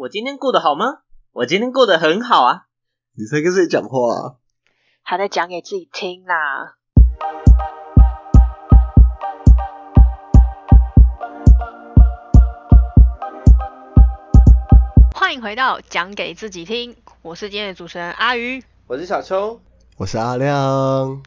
[0.00, 0.98] 我今天过得好吗？
[1.32, 2.66] 我今天过得很好啊。
[3.16, 4.36] 你在跟谁讲话啊？
[5.02, 6.76] 还在讲给自己听啦。
[15.12, 18.62] 欢迎回到讲给自己听，我是今天的主持人阿鱼。
[18.86, 19.60] 我是小秋，
[19.96, 21.20] 我是阿亮。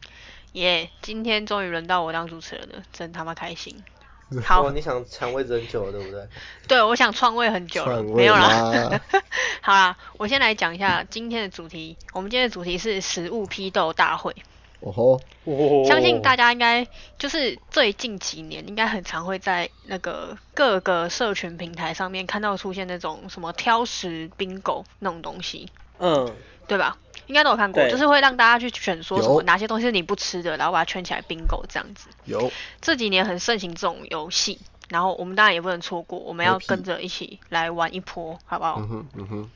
[0.53, 3.83] 耶今天终于轮到我当主持人了，真他妈开心。
[4.43, 6.27] 好哦，你想抢位置很久了，对不对？
[6.67, 9.01] 对，我想创位很久了，没有啦啦。
[9.61, 11.97] 好啦，我先来讲一下今天的主题。
[12.13, 14.35] 我们今天的主题是食物批斗大会。
[14.79, 16.87] 哦吼，哦相信大家应该
[17.19, 25.69] 就是最近几年应该很常会在那个各个社群平台上面看到出现那种什么挑食 bingo 那种东西，
[25.99, 26.33] 嗯，
[26.67, 26.97] 对吧？
[27.27, 32.07] 应该都有看过，对就是会让大家去选说什么哪些东西是你不吃的，然后把它圈起来 bingo 这样子。
[32.25, 38.75] 有这几年很盛行这种游戏，然后我们当然也不能错过，我们要跟着一起来玩一波，好不好？
[38.79, 39.49] 嗯哼嗯哼，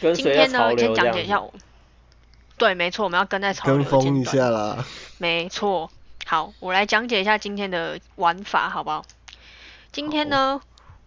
[0.00, 1.52] 跟随着今天呢，先讲解一下我。
[2.58, 4.36] 对，没错，我们要跟在潮流跟风一端。
[4.36, 4.84] 下啦。
[5.18, 5.90] 没错，
[6.26, 9.02] 好，我来讲解一下今天的玩法，好不好？
[9.92, 10.60] 今天呢，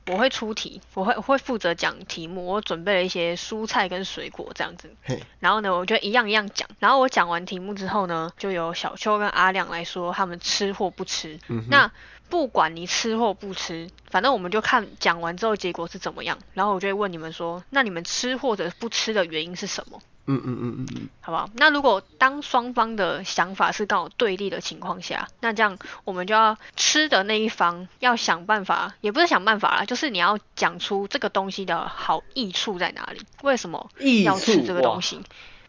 [0.08, 4.94] 我会出题，我会我会负责讲题目，我准备了一些蔬菜跟水果这样子，
[5.40, 11.40] 然后呢，我就一样一样讲，然后我讲完题目之后呢，就由小秋跟阿亮来说他们吃或不吃。
[11.48, 11.92] 嗯那
[12.30, 20.02] 不管你吃或不吃，反正我们就看讲完之后结果是怎么样，然后我就会问你们说，那你们吃或者不吃的原因是什么？
[20.26, 21.50] 嗯嗯嗯嗯嗯，好不好？
[21.56, 33.90] 那如果当双方的想法是刚好对立的情况下，那这样我们就要吃的那一方要想办法，也不是想办法啦，就是你要讲出这个东西的好益处在哪里，为什么
[34.24, 35.20] 要吃这个东西？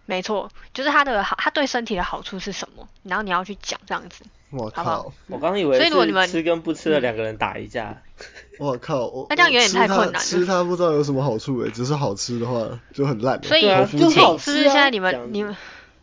[0.06, 2.88] 没错，就是它的好，它对身体的好处是什么？
[3.02, 4.24] 然后你要去讲这样子。
[4.50, 8.00] 我好好靠，我刚以为所以如果你们吃跟不吃的两个人打一架，
[8.58, 13.42] 我靠，我那这样有点太困难了我吃它不知道有什么好处诶，只是好吃的话就很烂。
[13.42, 13.62] 所以，
[13.98, 15.56] 就是不是现在你们你们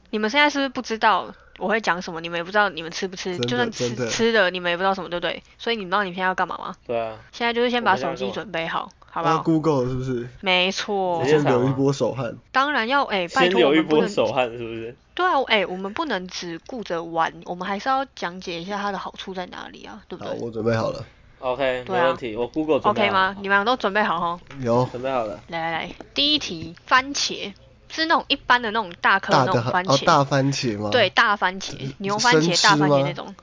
[0.09, 2.19] 你们现在是不是不知道我会讲什么？
[2.19, 5.41] 你们也不知道你们吃不吃，就算吃吃的，你们也不知道什么，对不对？
[5.57, 6.75] 所以你们知道你们现在要干嘛吗？
[6.85, 10.27] 对啊，现在就是先把手机准备好，好不要好？Google 是不是？
[10.39, 12.33] 没错先流一波手汗。
[12.51, 14.95] 当然要哎、拜先托我流一波们不能手汗是不是？
[15.13, 21.05] 对啊，哎、我们不能只顾着玩，我们还是要讲解一下它的好处在哪里啊，对不好，对我准备好了。
[21.39, 23.35] OK，啊没问题，我 Google 准备？OK 吗？？
[23.41, 24.39] 你们俩都准备好哈？
[24.61, 25.39] 有准备好了。
[25.49, 27.51] 来来来，第一题，番茄
[27.89, 30.89] 是那种一般的那种大颗的那种番茄，哦大番茄吗？
[30.89, 33.35] 对，，大番茄、牛番茄、大番茄那种。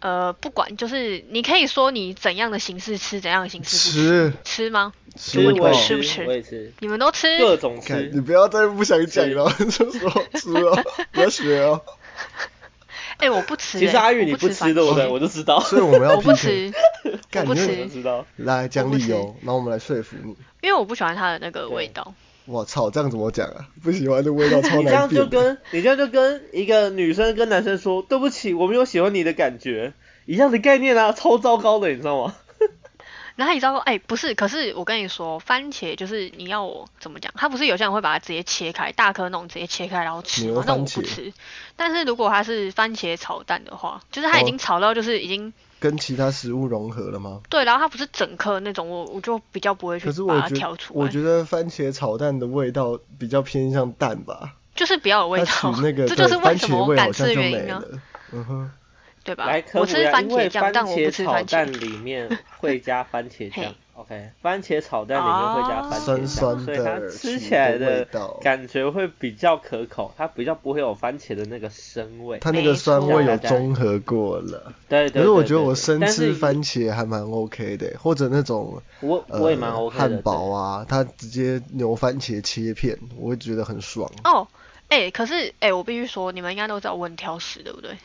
[0.00, 4.92] 呃，不管，就是你可以说你怎样的形式吃，怎样的形式不吃，吃吃吗？
[5.16, 7.38] 吃我吃不吃我也吃，你们都吃？
[7.38, 8.20] 各种吃，你。
[8.20, 11.82] 不要再不想讲了，就说吃哦， 不要学哦。
[13.16, 13.86] 哎、我不吃、欸。
[13.86, 15.06] 其实阿玉你不吃对不对？
[15.08, 15.58] 我就知道。
[15.60, 16.70] 所以我们要我不吃，
[17.04, 17.10] 我
[17.46, 18.26] 不吃我就，知道。
[18.36, 20.36] 来讲理由，然后我们来说服你。
[20.60, 22.12] 因为我不喜欢它的那个味道。
[22.46, 23.68] 我操，这样怎么讲啊？
[23.82, 25.08] 不喜欢的味道 超难你这样。
[25.08, 29.92] 就跟你这样就跟一个女生跟男生说对不起，我没有喜欢你的感觉，
[30.26, 32.34] 一样的概念啊，超糟糕的，你知道吗？
[33.36, 37.30] 然后你知道，哎、不是，可是我跟你说，番茄就是你要我怎么讲？
[37.36, 40.46] 它不是有些人会把它直接切开，大颗那种直接切开然后吃？
[40.64, 41.32] 那我不吃。
[41.76, 47.40] 但是如果它是番茄炒蛋的话，就是它已哦经炒到就是已经、跟其他食物融合了吗？
[47.48, 57.88] 对，然后它不是整颗那种，我我就比较不会去把它可是我觉挑出来，我觉得番茄炒蛋的味道比较偏向蛋吧，就是比较有味道，那个 这就是番为什么我茄味好敢吃的像就没原因啊，了。
[58.32, 58.70] 嗯哼，
[59.26, 59.60] 对吧来？
[59.60, 61.78] 科我吃普一下，因为番茄酱，番但我不茄吃番炒蛋茄。
[61.80, 63.74] 里面会加番茄酱。
[63.94, 68.06] OK，番茄炒蛋里面会加番茄酱，酸酸所以它吃起起来的
[68.42, 72.38] 感觉会比较可口，它比较不会有番茄的那个生味。
[72.40, 74.74] 它那个酸味有没错中和过了。
[74.88, 80.00] 对对對可是我觉得我生吃番茄还蛮 OK 的，或者那种我呃我也蛮 OK 的。
[80.00, 84.12] 汉堡啊，它直接牛番茄切片，我会觉得很爽。
[84.24, 84.46] 哦，
[84.88, 87.96] 哎、可是哎、我必须说，你们应该都知道我很挑食，对不对？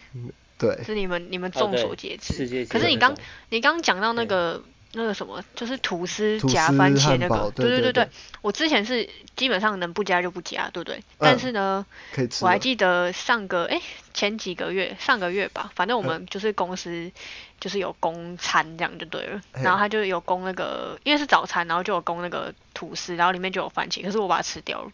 [0.62, 2.36] 对，是你们你们众所皆知。
[2.36, 3.18] 世界可是你刚
[3.50, 4.62] 你刚讲到那个
[4.94, 8.10] 那个什么，就是吐司夹番茄那个，对对对对对
[8.42, 10.98] 我之前是基本上能不加就不加，对不对？
[10.98, 12.46] 嗯但是呢，可以吃。
[12.46, 13.82] 我还记得上个哎
[14.14, 17.12] 前几个月上个月吧，反正我嗯们就是公司
[17.60, 24.92] 就是有供餐这样就对了，然后他就有供那个因为是早餐，然后就有供那个吐司，然后里面就有番茄，可是我把它吃掉了，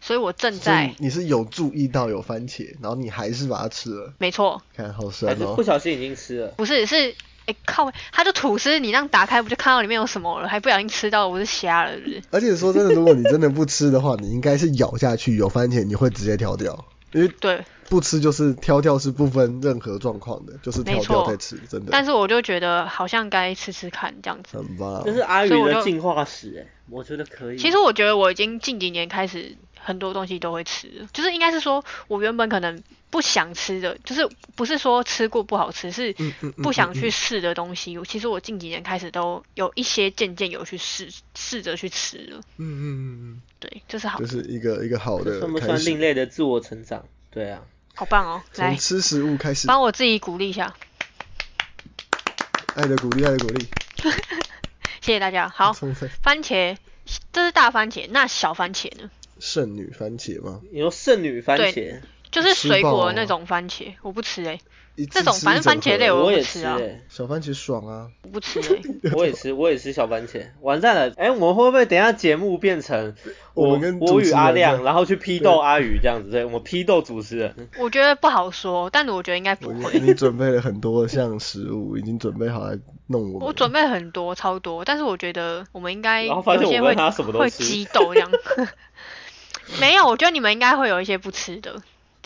[0.00, 5.62] 所以我正在你是有注意到有番茄，然后你还是把它吃了，没错，看好还酸哦是不。
[5.62, 6.48] 小心已经吃了。
[6.56, 7.14] 不是是。
[7.46, 7.90] 哎靠！
[8.12, 10.46] 它就吐司，你那样打开不就看到里面有什么了？
[10.46, 12.22] 还不小心吃到，我是瞎了，是不是？
[12.30, 16.84] 而且说真的，如果你真的不吃的话，你应该是咬下去有番茄，你会直接挑掉。
[17.12, 24.56] 因为对，不吃就是挑挑是不分任何状况的，就是挑没错掉再吃，真的但是我就觉得好像该吃吃看这样子。
[24.56, 25.02] 很棒。
[25.04, 27.58] 这是阿宇的进化史哎，我觉得可以。
[27.58, 36.14] 其实我觉得我已经近几年开始很多东西都会吃了，就是应该是说我原本可能不想吃的，就是不是说吃过不好吃，是
[36.62, 37.98] 不想嗯去试的东西。
[38.06, 47.04] 其实我近几年开始都有一些渐渐有去试试着去吃了，嗯嗯嗯嗯对，这是好这，就，是一个一个好的算不，算另类的自我成长？
[47.32, 47.62] 对啊，
[47.94, 48.42] 好棒哦！
[48.56, 50.74] 来从，吃食物开始，帮我自己鼓励一下，
[52.74, 53.68] 爱的鼓励，爱的鼓励。
[55.00, 55.48] 谢谢大家。
[55.48, 56.76] 好，番茄，
[57.32, 59.10] 这是大番茄，那小番茄呢？
[59.38, 60.60] 剩女番茄吗？
[60.72, 62.00] 你说剩女番对茄，
[62.30, 64.60] 就是水果的那种番茄，我不吃哎、一
[64.96, 66.78] 次那种反正番茄类我我也吃啊
[67.08, 68.08] 小番茄爽啊！
[68.22, 68.80] 我不吃哎、
[69.16, 70.44] 我也吃，我也吃小番茄。
[70.60, 73.14] 完蛋了，哎，我们会不会等一下节目变成
[73.54, 76.30] 我跟我与阿亮，然后去批斗阿宇这样子？
[76.30, 77.68] 对，我们批斗主持人。
[77.78, 79.98] 我觉得不好说，但我觉得应该不我会。
[80.00, 83.48] 你准备了很多项食物，已经准备好来弄我们。
[83.48, 88.30] 我准备很多，超多，但是我觉得我们应该然后发现我跟有些会会他什么都吃激斗这样。
[89.80, 91.80] 没有，我觉得你们应该会有一些不吃的，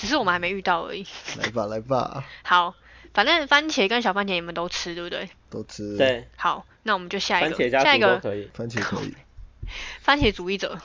[0.05, 1.07] 只是我们还没遇到而已。
[1.39, 2.75] 来吧来吧， 好，
[3.15, 5.31] 反正番茄跟小番茄你们都吃，对不对？
[5.49, 8.51] 都吃。，对，好，那我们就下一个，番茄加下一个猪都可以。
[8.53, 9.15] 番茄可以，
[10.03, 10.79] 番茄主义者。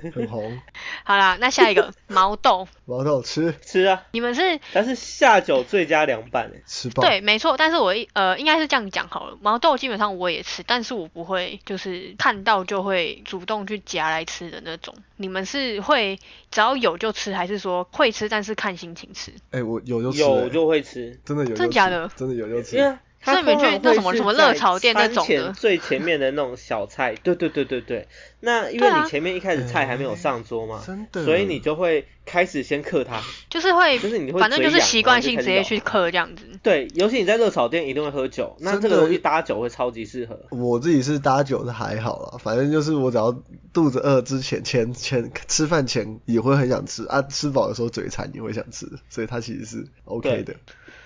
[0.14, 0.60] 很红。
[1.04, 6.62] 好啦，那下一个 毛豆，毛豆吃吃啊，你们是但是下酒最佳凉拌哎。
[6.66, 7.02] 吃爆。
[7.02, 14.94] 对，没错，但是我一呃应该是这样讲好了，毛豆基本上我也吃，但是我不会就是看到就会主动去夹来吃的那种。
[15.16, 16.18] 你们是会
[16.50, 19.32] 只要有就吃，还是说会吃但是看心情吃？
[19.50, 22.76] 哎、我有就吃、有欸就会吃，真的有就吃，真的假的真的有就吃。
[22.76, 28.08] 因为它所以你们去那什么什么热炒店那种的前最前面的那种小菜，对对对对对。
[28.40, 33.22] 那因为你前面一开始菜还没有上桌嘛，真的所以你就会开始先嗑它。
[33.48, 36.44] 就是会，就是你会反正就是习惯性直接去嗑这样子。
[36.60, 40.40] 对，尤其你在热炒店一定会喝酒，那这个东西搭酒会超级适合。
[40.50, 43.32] 我自己是搭酒的还好啦，反正就是我只要
[43.72, 50.56] 肚子饿之前前前吃饭前也会很想吃啊，吃饱的时候嘴馋也会想吃，所以它其实是 OK 的。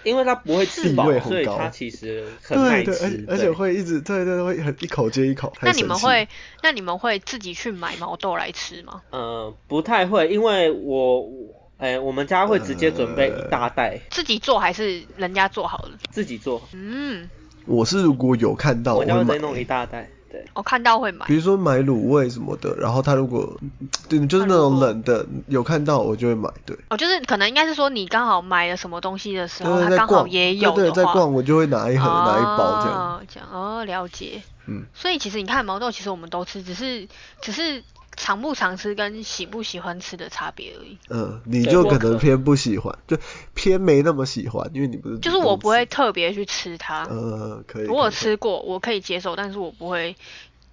[0.06, 3.24] 因为它不会吃地饱所以它其实很耐对对，而吃。
[3.28, 5.52] 而且会一直对对会很一口接一口。
[5.60, 6.28] 那你们会，
[6.62, 9.02] 那你们会自己去买毛豆来吃吗？
[9.10, 11.28] 呃，不太会，因为我，
[11.78, 15.98] 哎、我们家会直接准备一大袋、自己做还是人家做好了？
[16.12, 17.28] 自己做，嗯，
[17.66, 20.08] 我是如果有看到我家会买会直接弄一大袋。
[20.30, 21.34] 对，我看到会买比。
[21.34, 23.56] 如说买卤味什么的，然后他如果
[24.08, 26.76] 对就是那种冷的，有看到我就会买，对。
[26.88, 33.00] 哦，就是可能应该是说你刚好买了什么东西的时候，对对，在它刚好，也有对对，在逛我就会拿一盒、拿一包这样。
[33.00, 34.42] 哦，这样哦，了解。
[34.68, 37.06] 嗯，所以其实你看毛豆，其实我们都吃，只是
[37.40, 37.82] 只是
[38.16, 40.96] 常不常吃跟喜不喜欢吃的差别而已。
[41.08, 43.16] 嗯，你就可能偏不喜欢，就
[43.54, 45.86] 偏没那么喜欢，因为你不是就是我不会。
[45.96, 47.04] 特别去吃它。
[47.04, 47.86] 呃，可以。
[47.86, 50.14] 我有吃过，我可以接受，但是我不会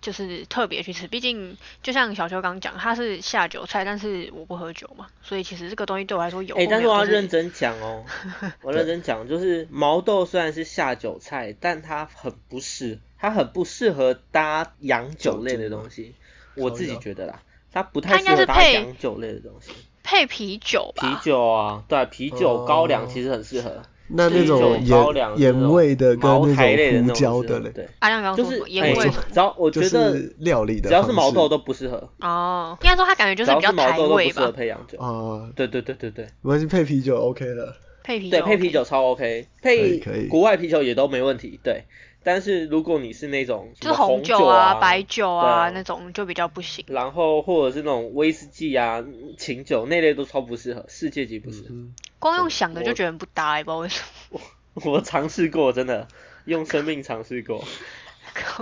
[0.01, 1.07] 就是特别去吃。
[1.07, 8.04] 毕竟就像小秋刚讲，它是下酒菜，但是我不喝酒嘛，所以其实这个东西对我来说有哎、但是我要认真讲哦，
[8.63, 16.16] 我认真讲，就是毛豆虽然是下酒菜，但它很不适，它很不适合搭洋酒类的东西，
[16.56, 17.42] 我自己觉得啦，
[17.72, 19.72] 它不太它应该适合配洋酒类的东西，
[20.04, 21.08] 配啤酒啤。
[21.24, 24.60] 酒啊，对啊，啤酒、哦高粱其实很适合，那那种
[24.90, 36.25] 高粱盐盐味的跟茅那台类的那种胡椒的嘞，对，阿亮刚刚就是说盐哎味只要我觉得料理的只要是毛豆都不适合，哦，应该说它感觉就是比较毛豆都不适合，配洋酒，哦，对对对对对。
[36.42, 37.75] 没关系，配啤酒 OK 了。
[38.04, 41.58] 配啤酒对，配啤酒超 OK，配可以国外啤酒也都没问题。
[41.63, 41.86] 对，
[42.24, 46.86] 但是如果你是那种就是红酒啊、白酒啊那种就比较不行。
[46.88, 49.03] 然后或者是那种威士忌啊、
[49.38, 51.68] 琴酒那类都超不适合，世界级不适合。
[51.72, 54.01] 嗯，光用想的就觉得不搭、欸，不知道为什
[54.32, 54.39] 么。
[54.92, 56.08] 我尝试过，真的
[56.46, 57.63] 用生命尝试过，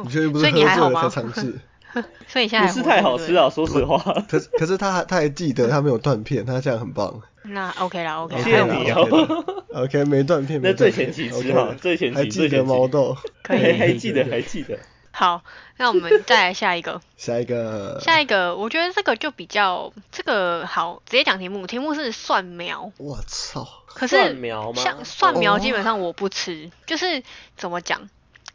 [0.03, 1.41] 你确定不是所以你还好吗喝醉了才？
[1.41, 1.59] 尝试？
[2.27, 3.97] 所以你现在不是太好吃啊，说实话。
[4.29, 7.21] 可是可是他还他还记得他没有断片，他这样很棒。
[7.53, 13.17] 那 OK 啦，OK，谢谢你哦 OK，没断片，那没断片最前几次 OK 哈最前期还记得最前毛豆。
[13.43, 14.79] 可以还还记得，还记得。
[15.11, 15.43] 好，
[15.77, 17.01] 那我们再来下一个。
[17.17, 21.67] 下一个，下一个，我觉得这个就比较这个好，直接讲题目。
[21.67, 27.21] 题目是蒜苗，我操，可是蒜苗吗像蒜苗哦基本上我不吃，就是
[27.57, 28.09] 怎么讲？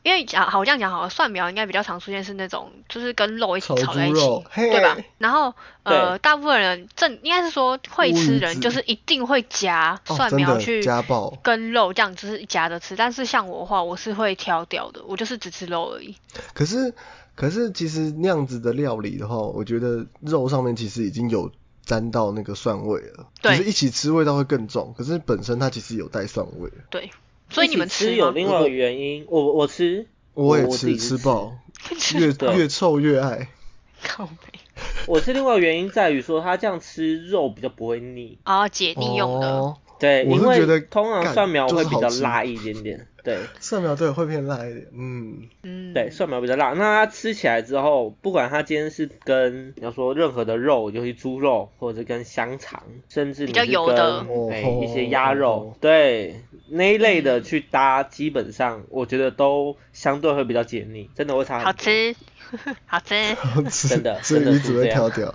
[0.06, 4.20] 因为讲好，我这样讲好了，蒜苗应该比较常出现是那种，就是跟肉一起炒炒在一起
[4.54, 4.96] 对吧？
[5.18, 10.80] 然后呃，大部分人正应该是说会吃人就是一定会夹哦，蒜苗去。
[11.42, 12.94] 跟肉这样，就是夹着吃。
[12.94, 16.14] 但是像我的话，我是会挑掉的，我就是只吃肉而已。
[16.54, 16.94] 可是
[17.34, 21.50] 可是其实那样子的料理的话，我觉得肉上面其实已经有
[21.84, 26.70] 沾到那个蒜味了，对只是一起吃味道会更重，可是本身它其实有带蒜味。
[26.90, 27.10] 对，
[27.50, 28.32] 所以你们吃有吗？
[28.34, 31.52] 另外一个原因，我我吃，我也吃吃爆，
[32.18, 33.48] 越越臭越爱。
[34.02, 34.58] 靠背
[35.06, 38.38] 我吃另外原因在于说，他这样吃肉比较不会腻。
[38.44, 39.48] 啊，解腻用的。
[39.48, 43.08] 哦对，因为是觉得通常蒜苗会比较辣一点点。
[43.26, 46.70] 对蒜苗对会偏辣一点，嗯，嗯，对，蒜苗比较辣。
[46.74, 61.72] 那它吃起来之后，不管它今天是跟你要说任何的肉，尤其猪肉，或者是跟香肠，甚至你比较是油的跟哎、哦一些鸭哦肉，对那一类的嗯去搭，基本上我觉得都相对会比较解腻，真的会差很多。
[62.86, 63.88] 好吃， 好吃。
[63.88, 65.34] 真的真的只会是这样挑掉。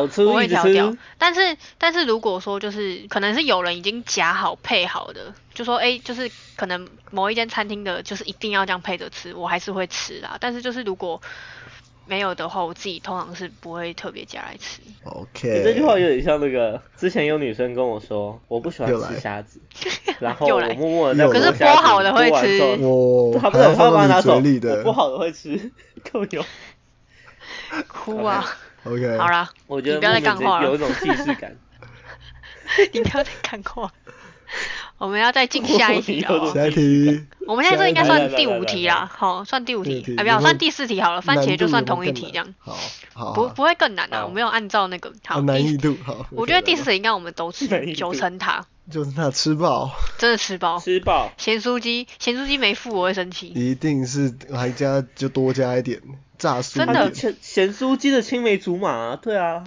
[0.00, 10.36] 好吃我会调掉，，但是但是如果说就是可能是有人已经夹好配好的，就说哎、就是可能某一间餐厅的，就是一定要这样配着吃，我还是会吃啦。
[10.40, 11.20] 但是就是如果
[12.04, 14.80] 没有的话，我自己通常是不会特别夹来吃。
[15.04, 19.60] OK，你这句话有点像那个，之前有女生跟我说，我不喜欢吃虾子，
[20.18, 20.68] 然后又来。
[20.70, 22.58] 我默默的在可是剥好的会吃。
[23.38, 25.70] 他不是还要放到你他把它拿走，我不好的会吃，
[26.12, 26.44] 够有。
[27.86, 28.44] 哭啊！
[28.84, 30.68] OK，好啦，我觉得你不要再干话了。
[30.68, 31.56] 有一种既视感。
[32.92, 33.92] 你不要再干话。
[34.98, 36.28] 我们要再进下一题了。
[36.30, 36.52] 哦。
[36.54, 40.16] 下一题，我们现在这应该算第五题啦，好，算第五题，第五题。
[40.16, 42.78] 哎，不要有算第四题好了，番茄就算同一题这样，好，
[43.12, 45.12] 好，不不会更难的，我没有按照那个。
[45.26, 46.26] 好，好难易度好。
[46.30, 50.78] 我觉得第四题应该我们都吃九层塔，就是他吃饱，真的吃饱。
[50.78, 53.48] 吃饱，咸酥鸡，咸酥鸡没付我会生气。
[53.48, 56.00] 一定是还加就多加一点
[56.42, 59.62] 炸酥真的咸咸酥鸡的青梅竹马啊，对啊，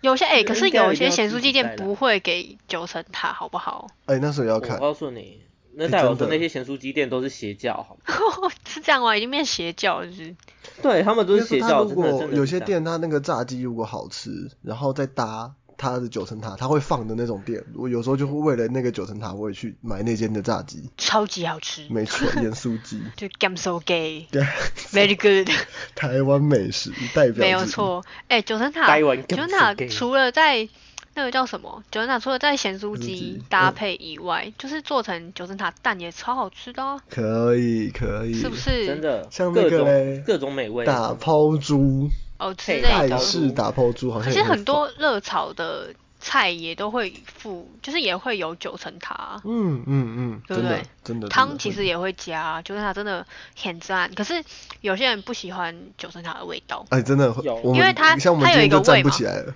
[0.00, 3.88] 有些哎、可是有一些咸酥鸡店不会给九层塔，好不好？
[4.06, 5.42] 哎，那时候要看我，告诉你，
[5.74, 7.98] 那哎代表真的说那些咸酥鸡店都是邪教，好
[8.40, 8.50] 吗？
[8.66, 9.14] 是这样吗？
[9.14, 10.34] 已经变邪教了，就是。
[10.80, 15.52] 对他们都是邪教，如真的真果有些店它那个炸鸡如果好吃，然后再搭
[15.92, 20.88] 它的九层塔，它会放的那种店，我有时候就会为了那个九层塔，我也去买那间的炸鸡。
[20.96, 25.48] 超级好吃，没错，盐酥鸡， 就 gam so gay，very good，
[25.94, 27.64] 台湾美食代表没有。
[27.64, 28.04] 错。
[28.28, 30.68] 哎、九层塔，九层塔除了在
[31.14, 31.82] 那个叫什么？
[31.90, 33.42] 九层塔，除了在咸酥酥鸡。
[33.48, 38.86] 搭配以外，就是做成九层塔蛋也超好吃的哦，可以可以，是不是？
[38.86, 39.26] 真的。
[39.30, 42.08] 像那各种个各种美味，打抛猪，
[42.44, 43.22] 哦之配类的泰打抛。
[43.22, 53.26] 式打抛猪好可是像其实很多热炒的菜也都会附，就是也会有九层塔嗯嗯嗯，对不对真的汤其实也，也会加，九层塔真的
[53.60, 54.10] 很赞。
[54.14, 54.42] 可是
[54.80, 59.54] 有些人不喜欢九层塔的味道，哎，真的会有，因为它像我们它有今天就站一个味嘛不起来了，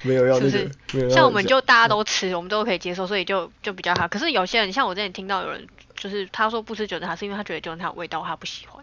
[0.00, 4.08] 没有要是不是那个，没有要像我们就大家 都吃，我们都可以接受，所以就就比较好。
[4.08, 8.82] 可是有些人，像我之前听到有人，就是他说不吃九层塔，是因为他觉得九层塔有味道他不喜欢。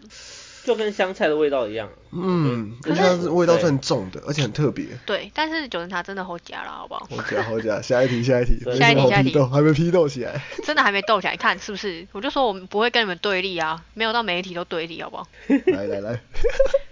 [0.66, 1.88] 就跟香菜的味道一样。
[2.10, 4.84] 嗯，它味道是很重的，而且很特别。
[5.06, 7.06] 对，但是九层塔真的好假了，好不好？
[7.08, 10.42] 好假好假，下一题下一题，下一题下一题还没批斗起来。
[10.64, 12.04] 真的还没斗起来，看是不是？
[12.10, 15.28] 我就说我们不会跟你们对立啊，没有到每一题都对立，好不好？
[15.66, 16.20] 来来来，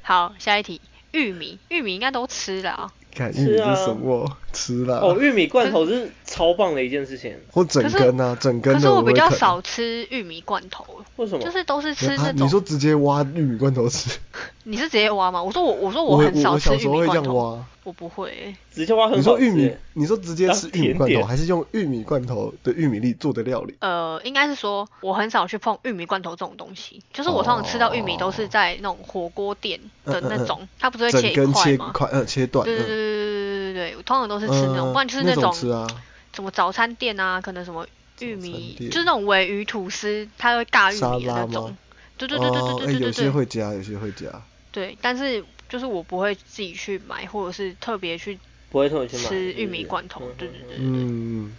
[0.03, 2.93] 好，下一题，玉米，玉米应该都吃了啊。
[3.15, 4.37] 看玉米是什么？
[4.53, 10.85] 吃啦，哦，玉米罐头是超棒的一件事情，或整根啊，整根的可是我比较少吃玉米罐头，
[11.17, 11.43] 为什么？
[11.45, 12.47] 就是都是吃啊那种。
[12.47, 14.19] 你说直接挖玉米罐头吃？
[14.65, 15.43] 你是直接挖吗？
[15.43, 17.65] 我说我我说我很少我吃玉小时候会这米罐头，样挖。
[17.85, 19.23] 我不会欸、直接挖很你。
[19.23, 23.77] 说玉米，你说直接吃玉米罐头，还是用玉米罐头的玉米粒做的料理？
[23.81, 31.63] 呃，应该是说我很少去碰玉米罐头这种东西，就是我通常吃到玉米都是在那种火锅店的那种，它不是会切一块吗？
[31.63, 35.87] 切块，嗯，切断，对对对嗯，对对对对对，我通常都是吃那种，嗯不然就是那种吃啊。
[36.35, 37.87] 什么早餐店啊，可能什么
[38.21, 41.77] 玉米，就是那种尾鱼吐司，它会尬玉米的那种。
[42.17, 43.31] 对对对对哦，哎，有些对对对有些。
[43.31, 44.27] 会加，有些会加。
[44.73, 48.39] 对，但是就是我不会自己去买，或者是特别去
[48.71, 50.35] 不会特别去买吃玉米罐头嗯。
[50.39, 51.57] 对对对对对，嗯，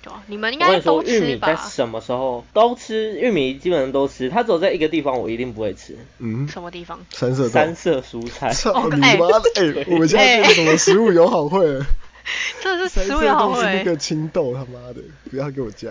[0.00, 1.68] 对啊，你们应我跟你说，该都吃玉米在吧？
[1.68, 3.18] 什么时候都吃？
[3.20, 7.00] 玉米基本上都吃，它只有在一个地方我一定不会吃，嗯，什么地方？
[7.10, 7.48] 三色豆。
[7.48, 8.52] 三色蔬菜。
[8.54, 9.50] 操哦哎你妈的！
[9.56, 11.84] 哎， 我们现在变什么食物友好会了？
[12.62, 15.88] 真的是三食物友好豆是那会，个青豆，他妈的，不要给我加。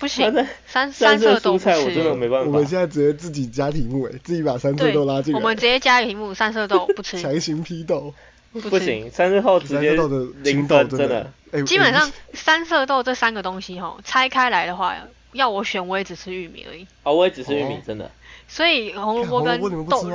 [0.00, 2.14] 不行三，三三色色豆不蔬菜我真的吃。
[2.14, 5.38] 没办法我们现在直接自己加题目，哎，自己把三色对，豆拉进来。
[5.38, 8.12] 我们直接加一个题目，三色豆不吃，强行批斗。
[8.52, 11.30] 不行，三色豆直接三色豆的零豆分，真的
[11.64, 14.96] 基本上哎三色豆这三个东西哈，拆开来的话，
[15.32, 16.84] 要我选我也只吃玉米而已。
[17.04, 18.10] 哦，我也只吃玉米哦，真的。
[18.48, 20.10] 所以红萝卜跟豆？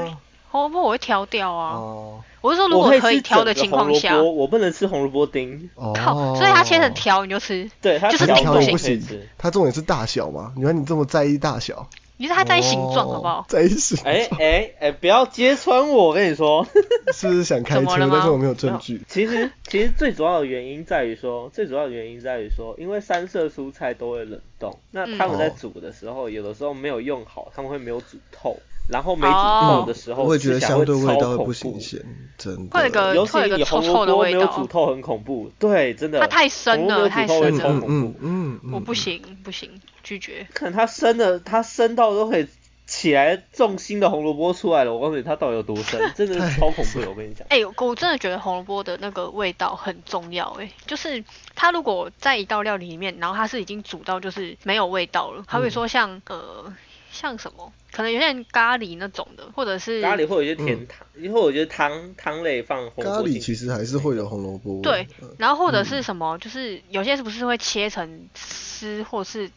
[0.56, 1.76] 红萝卜我会挑掉啊。
[1.76, 5.68] 哦我是说如果可以挑的情况下，卜，我不能吃红萝卜丁。
[5.74, 7.68] 哦，靠，所以它切成条你就吃。
[7.82, 10.54] 对，它就是条顶不吃。，它重点是大小嘛？
[10.56, 14.14] 你看你这么在意大小，你是它在意形状好不好在意形状。
[14.14, 16.68] 哎哎哎，不要揭穿我，我跟你说。
[17.16, 18.08] 是不是想开车？
[18.12, 19.02] 但是我没有证据。
[19.08, 28.56] 其实其实最主要的原因在于说，最主要的原因在于说，因为三色蔬菜都会冷冻，那他们在煮的时候，有的时候没有用好，他们会没有煮透，
[28.88, 32.06] 然后没煮透的时候，我会觉得相对味道会超恐怖不新鲜，
[32.38, 32.92] 真会有的。
[32.92, 34.68] 个尤其会有个臭你红萝臭的味道卜没有煮。
[34.68, 36.20] 透很恐怖，对，真的。
[36.20, 37.86] 它太生红萝卜了太没有煮透会生了。
[37.88, 39.70] 嗯嗯嗯，我不行不行，
[40.04, 40.48] 拒绝。
[40.54, 42.48] 可能它生的，它生到都可以
[42.86, 44.94] 起来重心的红萝卜出来了。
[44.94, 47.10] 我告诉你，它到底有多生， 真的是超恐怖的。
[47.10, 51.24] 我跟你讲，哎、我真的觉得红萝卜的那个味道很重要、哎，就是
[51.56, 56.72] 它如果在一道料理里面，然后它是已经煮到就是没有味道了，好比说像、呃
[57.16, 64.82] 像什么，可能有点咖喱那种的，或者是咖喱或者一些甜汤，因为我觉得汤汤类放红咖喱其实还是会有红萝卜。
[64.84, 69.50] 对嗯，然后或者是什么，就是有些是不是会切成丝，或是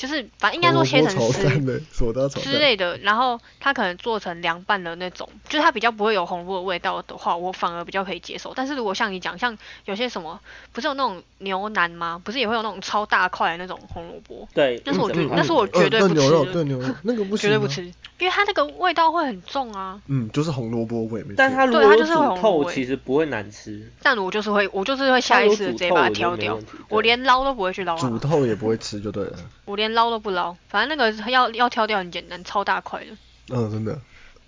[0.00, 1.44] 就是反正应该说切成丝。
[1.66, 2.44] 的，什么都要炒蛋。
[2.44, 8.54] 之类的，然后它可能做成凉拌的那种，就是它比较不会有红萝卜的味道的话，我反而比较可以接受。
[8.56, 10.40] 但是如果像你讲，像有些什么，
[10.72, 12.18] 不是有那种牛腩吗？
[12.24, 17.68] 不是也会有那种超大块的那种红萝卜，对，但是我觉得那是我绝对不炖牛肉，炖牛肉那个不行， 绝对不。
[17.68, 20.00] 吃，因为它那个味道会很重啊。
[20.06, 21.22] 嗯，就是红萝卜味。
[21.36, 23.86] 但它如果它就是红味其实不会难吃。
[24.02, 29.32] 但我就是会，我就是会下意识的直接把它挑掉，我连捞都不会去捞煮，透也不会吃就对了。
[29.66, 30.56] 我连捞都不捞。
[30.68, 33.06] 反正那个要要挑掉很简单，超大块的。
[33.50, 33.98] 嗯，真的。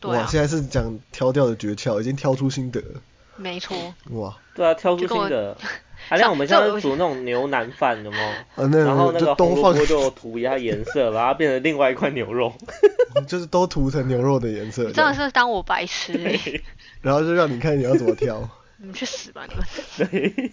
[0.00, 3.00] 对啊哇，现在是讲挑掉的诀窍，已经挑出心得了。
[3.36, 3.76] 没错，
[4.10, 5.56] 哇，对啊，挑出就跟我新的。
[6.08, 8.28] 还像我们现在煮那种牛腩饭，有没有？
[8.64, 12.52] 啊，那然后那就个红萝都放，卜就涂一下颜色，把它变成另外一块牛肉。
[13.28, 16.60] 就是都涂成牛肉的颜色真的，是当我白痴欸
[17.02, 19.64] 然后就让你看你要怎么挑，你们去死吧你们！
[20.10, 20.52] 对，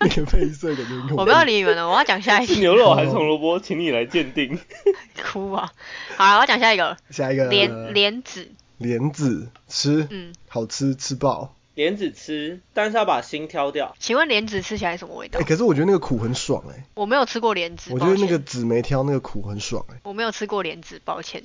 [0.00, 1.16] 那个配色感觉很恐怖。
[1.16, 2.54] 我不要理你们了，我要讲下一个。
[2.54, 4.58] 是牛肉还是红萝卜，请你来鉴定。
[5.22, 5.72] 哭啊！
[6.16, 11.54] 好了，我要讲下一个，下一个莲莲子，莲子吃，嗯，好吃吃爆。
[11.74, 13.96] 莲子吃，但是要把心挑掉。
[13.98, 15.42] 请问莲子吃起来什么味道哎、？
[15.42, 21.42] 可是我觉得那个苦很爽哎、我没有吃过莲子，我觉得那个籽没挑那个苦很爽哎、我没有吃过莲子，抱歉。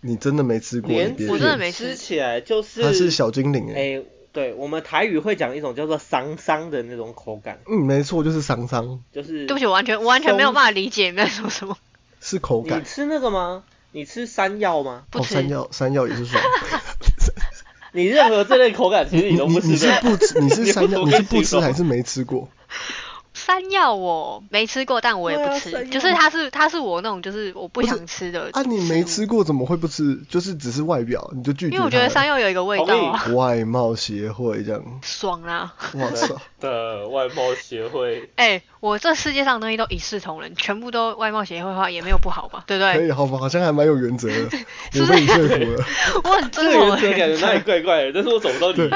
[0.00, 0.90] 你真的没吃过？
[0.90, 11.76] 莲子我真的没吃吃起来就是它是小精灵哎、哎、对我们台语会讲一种叫做桑桑的那种口感，嗯，没错，就是桑桑，就是对不起，我完全我完全没有办法理解你们在说什么。
[12.20, 12.80] 是口感。
[12.80, 13.64] 你吃那个吗？
[13.90, 15.04] 你吃山药吗？
[15.10, 16.42] 不哦，吃山药山药也是爽。
[17.92, 19.76] 你任何这类口感其实你都不吃你。
[19.76, 20.40] 是不吃？
[20.40, 21.02] 你是山药？
[21.04, 22.48] 你是不吃还是没吃过？
[23.44, 30.16] 山药我没吃过，但我也不吃，对啊就是它是它是我那种就是我不想吃的啊，你没吃过怎么会不吃？
[30.28, 35.72] 就是只是外表你就拒绝因为我觉得山药有一个味道啊，外貌协会这样，爽啦！
[35.94, 36.36] 我操！
[36.60, 42.94] 的外貌协会， 哎、我这世界上的东西都一视同仁，全部都外貌协会化也没有不好吧，对不对？
[42.98, 44.50] 可以，好吧，好像还蛮有原则的，
[44.92, 45.84] 是不是我被你说服了。
[46.24, 48.90] 我很这个遵守我的原则感觉原则哪里怪怪的，但是我找不到理由。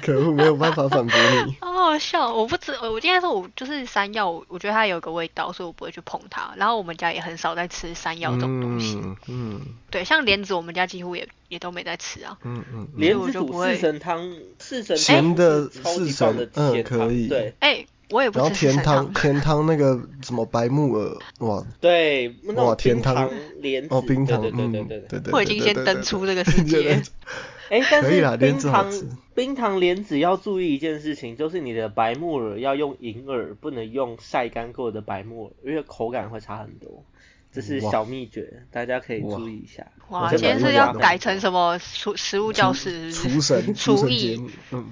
[0.00, 1.56] 可恶，没有办法反驳你。
[1.60, 6.54] 好好笑，我不知我今天说，我就是山药，我我觉得它有一个味道，所以我不会去碰它。
[6.56, 9.00] 然后我们家也很少在吃山药这种东西。
[9.02, 12.38] 嗯嗯对，像莲子，我们家几乎也也都没在吃啊。
[12.44, 19.12] 嗯嗯嗯，莲子就不四神汤，四神汤咸的是超级四棒的神嗯甜汤可以对哎、我也不然后吃甜汤汤。
[19.20, 27.02] 甜汤那个什么白木耳，哇对，那哇甜汤冰糖莲子，哦冰糖，对对嗯对对对对对，我已经先登出这个世界。
[27.70, 37.02] 哎，但可以啦是冰莲子好糖吃冰糖莲子要注意一件事情，就是你的白木耳要用银耳，不能用晒干过的白木耳，因为口感会差很多。
[37.50, 39.86] 这是哇小秘诀，大家可以哇注意一下。
[40.10, 43.12] 哇，今天是要改成什么厨食物教室？
[43.12, 44.40] 厨神厨艺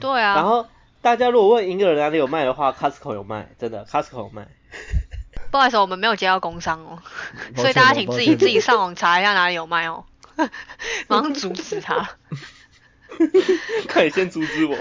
[0.00, 0.36] 对啊。
[0.36, 0.64] 然后
[1.02, 4.46] 大家如果问银耳哪里有卖的话，Costco 有卖，真的 Costco 有卖。
[5.50, 7.02] 不好意思，我们没有接到工商哦，
[7.56, 10.04] 所以大家请自己自己上网查一下哪里有卖哦，
[11.08, 12.08] 马上阻止他。
[13.88, 14.76] 快先阻止我！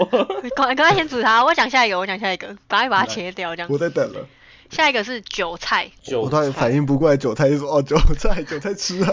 [0.56, 3.76] 赶赶快先阻止他，我讲下一个，我讲下一个，赶快把它切掉这样我。
[3.76, 4.26] 在等了。
[4.70, 9.12] 下一个是韭菜，韭我突然菜反应不过来，韭菜就说哦，韭菜，韭菜吃啊。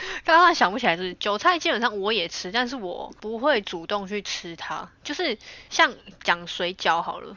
[0.24, 4.88] 刚刚想不起来是韭菜，基本上我也吃，但是我不会主动去吃它。
[5.02, 5.38] 就是
[5.70, 7.36] 像讲水饺好了，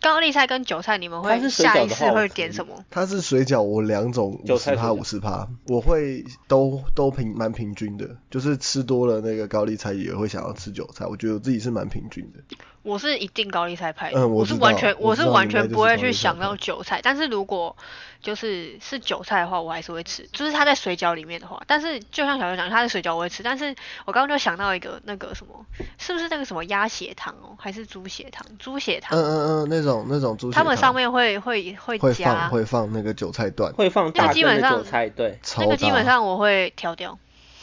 [0.00, 2.84] 高丽菜跟韭菜，你们会是水饺下意识会的话我可以点什么？
[2.90, 12.40] 它是水饺，我两种五十趴五十趴，我会都都平蛮平均的，就是吃多了那个高丽菜也会想要吃韭菜，我觉得我自己是蛮平均的。
[12.82, 17.76] 我是一定高丽菜派的，我是嗯我知道完全我知道完全不会你应该就是高丽菜去想到韭菜，但是如果
[18.22, 23.74] 就是是韭菜的话，我还是会吃，就是它在水饺里面的话，但是就像小刘讲，它在水饺我会吃，但是
[24.06, 25.66] 我刚刚就想到一个那个什么，
[25.98, 28.46] 是不是那个什么鸭血汤哦，还是猪血汤？
[28.58, 35.38] 猪血汤，嗯嗯嗯，那种那种猪血他们上面会会会会加放，会放那个韭菜段，会放那大本上韭菜，对。
[35.42, 37.18] 超那个基本大上我会挑掉。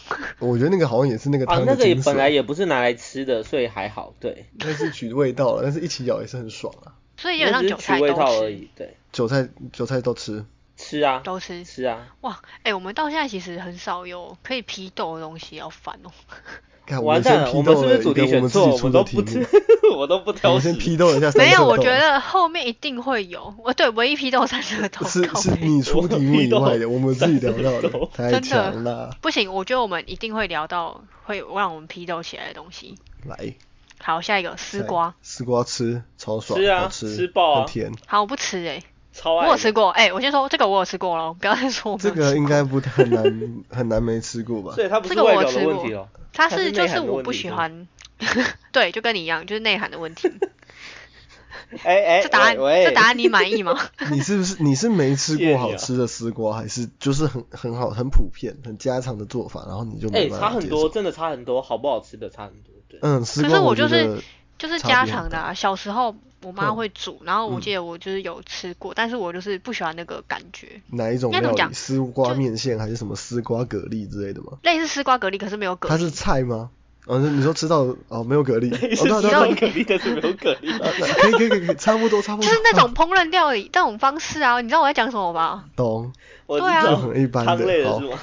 [0.40, 4.46] 我觉得那个好像也是那个啊，汤的精那个也本来髓，也不是拿来吃的，所以还好，对。
[4.60, 6.96] 那是取味道了，但是一起咬也是很爽啊。
[7.18, 8.96] 所以基本那只是上韭菜取味道都吃，而已，对。
[9.12, 10.46] 韭菜韭菜都吃，
[10.78, 11.64] 吃啊，都吃。
[11.66, 12.08] 吃啊。
[12.22, 16.10] 哇，哎、我们到现在其实很少有可以批斗的东西，要烦哦、
[16.88, 18.72] 看我完蛋了，们先批我们斗一个是不是主题我们自己选错？
[18.72, 19.48] 我出的题目们都不，吃，
[19.98, 20.98] 我都不我挑们先批食。
[20.98, 23.54] 斗一下 没有，我觉得后面一定会有。
[23.64, 29.16] 我对唯一批斗三色豆，是靠北是你出题目以外的，我们自己聊到的，太真的强了。
[29.22, 32.96] 不行，我觉得我们一定会聊到会让我们批斗起来的东西。
[33.26, 33.54] 来，
[34.00, 35.14] 好，下一个丝瓜。
[35.22, 37.92] 丝瓜吃超爽，吃啊吃，吃爆啊很甜。
[38.06, 38.82] 好，我不吃哎、
[39.18, 39.48] 超爱。
[39.48, 39.72] 我有吃。
[39.72, 43.24] 过哎、我先说这个我有吃过咯，不要再说我这个应该不很难
[43.70, 44.74] 很难没吃过吧？
[44.76, 46.08] 所以它不这个我是外表有吃过的问题哦。
[46.34, 47.88] 它是就是我不喜欢，
[48.72, 50.30] 对，就跟你一样，就是内涵的问题。
[51.84, 53.78] 哎哎，这答案这答案你满意吗？
[54.10, 62.74] 你是不是你是没吃过好吃的丝瓜，还是就是很很好很普遍很家常的做法，然后你就哎、差很多，真的差很多，好不好吃的差很多。
[62.88, 64.22] 对，嗯，丝可是我就是
[64.58, 71.74] 就是家常的啊，小时候我妈嗯会煮，然后我嗯记得我就是有吃过，但是我就是不喜欢那个感觉，哪一种料理？
[71.74, 74.54] 丝瓜面线还是什么丝瓜蛤蜊之类的吗？
[74.64, 76.10] 类似丝瓜蛤蜊，可是没有蛤它是。
[76.12, 76.70] 菜吗？
[77.06, 80.74] 哦，那你说吃到哦没有蛤蜊， 是哦对啊对知道啊对啊蛤蜊，但是没有蛤蜊。
[80.74, 82.48] 啊可以可以可以可以，差不多差不多。
[82.50, 85.64] 就是那种烹饪料理那种方式啊，你知道我在讲什么吧？
[85.76, 86.12] 懂，
[86.48, 88.20] 对啊道，很一般的汤类的是吗？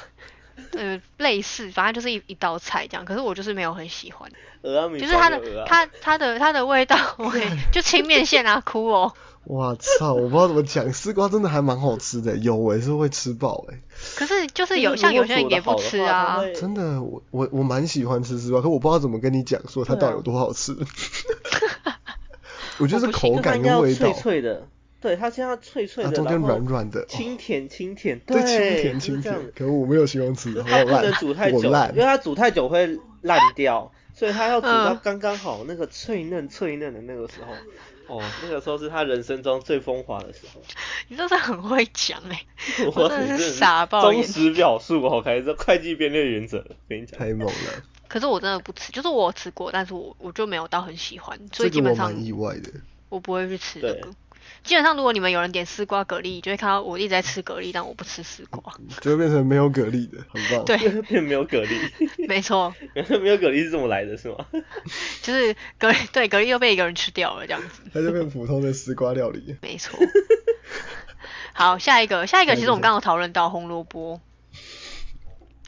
[0.73, 4.29] 呃，类似，反正就是一一道菜这样，可是我就是没有很喜欢，
[4.99, 9.13] 就是它的它它的它的味道，我可以就清面线啊，哭哦。
[9.45, 10.15] 哇操！
[10.15, 13.79] 我不知道怎么讲，丝瓜真的还蛮好吃的，有也、是会吃爆诶、
[14.15, 20.75] 可是就是有像有些人也不吃啊，会真的，我我我蛮喜欢吃丝瓜，可我不知道怎么跟你讲说它到底有多好吃。
[22.79, 24.67] 我觉得是口感跟味道脆，脆的，
[25.05, 29.51] 对，它现在脆脆它的，中间软软的，哦清甜清甜，对，清甜清甜。
[29.55, 32.01] 可我没有形容词，它不能煮太久，因为。
[32.01, 37.53] 它煮太久会烂掉，所以它要煮到嗯刚刚好那个脆嫩脆嫩的那个时候。
[38.07, 40.61] 哦，那个时候是他人生中最风华的时候。
[41.07, 42.43] 你真的很会讲哎、
[42.85, 44.23] 我我真的是傻爆眼。
[44.23, 47.19] 忠实表述好，开始会计编列原则，跟你讲。
[47.19, 52.71] 太猛了，可是我真的不吃，就是我有吃过，但是我我就没有到很喜欢，所以基本上这个我蛮意外的。
[53.09, 54.09] 我不会去吃这个。
[54.65, 58.61] 基本上如果你们有人点丝瓜蛤蜊，就会看到我一直在吃蛤蜊，但我不吃丝瓜。
[58.99, 60.65] 就会变成没有蛤蜊的，很棒。
[60.65, 61.91] 对， 变没有蛤蜊，
[62.27, 64.45] 没错，原来没有蛤蜊是这么来的，是吗？
[65.21, 67.83] 就是蛤蜊，对，蛤蜊又被一个人吃掉了，这样子。
[67.93, 69.55] 它就变普通的丝瓜料理。
[69.61, 69.99] 没错。
[71.53, 74.19] 好，下一个，下一个，下一个其实我们刚刚有讨论到红萝卜。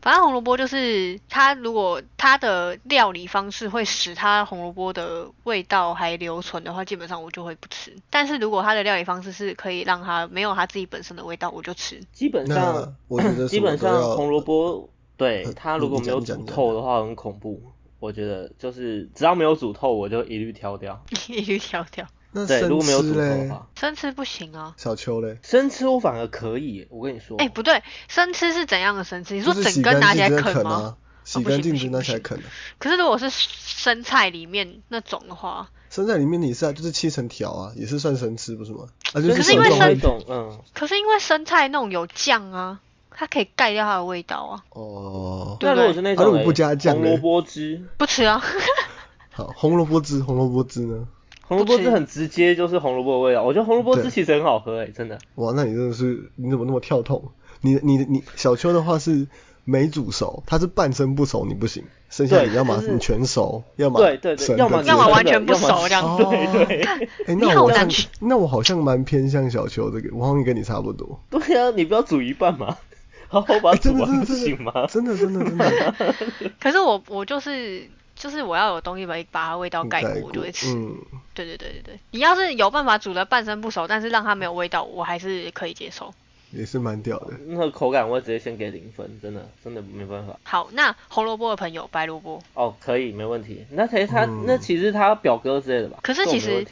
[0.08, 7.94] 反正红萝卜就是它，如果它的料理方式会使它红萝卜的味道还留存的话，基本上我就会不吃。
[8.10, 12.00] 但是如果它的料理方式是可以让它没有它自己本身的味道，我就吃。
[12.14, 17.62] 基本上，我觉得 基本上红萝卜，对呃它如果没有煮透的话很恐怖。
[18.00, 21.04] 我觉得就是只要没有煮透，我就一律挑掉。
[21.28, 22.08] 一律挑掉。
[22.46, 24.74] 对，如果没有煮透吃嘞的，话，生吃不行啊。
[24.78, 26.86] 小秋嘞，生吃我反而可以。
[26.92, 29.34] 我跟你说，哎、不对，生吃是怎样的生吃？
[29.34, 30.72] 你说整根拿起来啃吗？
[30.72, 32.44] 啊，洗干净直接行不行不行拿起来啃啊。
[32.78, 38.88] 可是如果是生菜里面那种的话，生菜里面你是啊，就是切成条啊，也是算生吃不是吗？
[39.14, 44.64] 啊，就就是是因为生那种，嗯，可是因为生菜那种有酱啊，它可以盖掉它的味道啊。
[44.72, 48.44] 哦，对不对那如果是那种不加酱嘞红萝卜汁，不吃啊，
[49.32, 51.08] 好，红萝卜汁，红萝卜汁呢？
[51.48, 53.44] 红萝卜汁很直接就是红萝卜的味道。
[53.44, 55.18] 我觉得红萝卜汁其实很好喝诶，真的。
[55.36, 57.32] 哇，那你真的是你怎么那么跳痛？
[57.62, 59.28] 你你你小秋的话是
[59.64, 66.82] 没煮熟，它是半生不熟，你不行，剩下你要么你全熟，要么对对对，要么要么完全不熟这样子 对对。
[66.84, 71.20] 哎、 你那我好像那我好像蛮偏向小秋这个，我好像跟你差不多。
[71.30, 72.78] 对啊，你不要煮一半嘛，
[73.28, 74.88] 好好把它煮完不的真的真行吗的？
[74.88, 76.14] 真的真的真的
[76.62, 80.74] 可是我我就是就是我要有东西把把它味道盖过，我就会吃。
[80.74, 80.98] 嗯，
[81.34, 86.14] 对对对对对，你要是有办法煮的半生不熟，但是让它没有味道，我还是可以接受。
[86.52, 87.34] 也是蛮屌的。
[87.46, 90.34] 那个口感我会直接先给零分，真的真的没办法。
[90.44, 93.66] 好，那红萝卜的朋友，白萝卜，哦，可以，没问题。
[93.72, 96.00] 那其实他、嗯那其实他表哥之类的吧？
[96.02, 96.66] 可是其实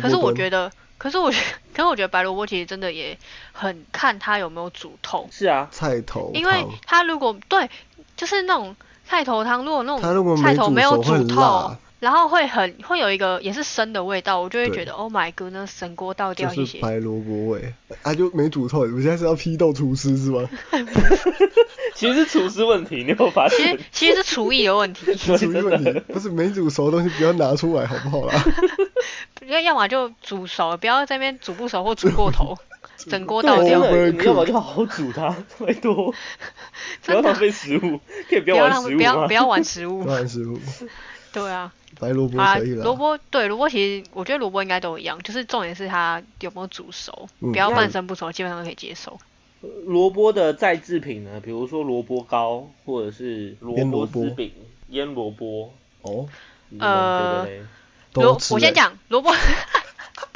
[0.00, 3.16] 可是我觉得，可是我觉得，可是我觉得白萝卜其实真的也
[3.52, 7.70] 很看它有没有煮透，是啊，菜头因为汤它如果对，
[8.16, 8.74] 就是那种
[9.06, 20.48] 菜头汤，如果那种菜头没有煮透，然后会很会有一个也是生的味道，我就会觉得 Oh my god，那神锅倒掉就是白萝卜味，啊就没煮透，我现在是要批斗厨师是吗？
[21.94, 23.58] 其实是厨师问题，你有发现？
[23.58, 28.34] 其实其实是厨艺的问题， 厨艺问题不是没煮熟的东西不要拿出来好不好啦？
[29.46, 32.56] 要要么就煮熟，不要在那边煮不熟或煮过头，
[32.96, 33.84] 整锅倒掉。
[34.10, 35.28] 你要么就好好煮它，
[35.58, 36.14] 拜托，
[37.04, 40.58] 不要浪费食物，可以不要玩食物不要不要玩食物，不玩食物。
[41.32, 42.84] 对啊，白萝卜可以了。
[42.84, 49.18] 萝卜对萝卜其实我觉得萝卜应该都一样，就是重点是它有没有煮熟，不要半生不熟，基本上都可以接受。
[49.86, 54.52] 萝卜的再制品呢，比如说萝卜糕或者是萝卜丝饼、
[54.88, 55.72] 腌萝卜。
[56.02, 56.28] 哦。
[56.78, 57.46] 呃，
[58.14, 59.32] 萝我先讲萝卜。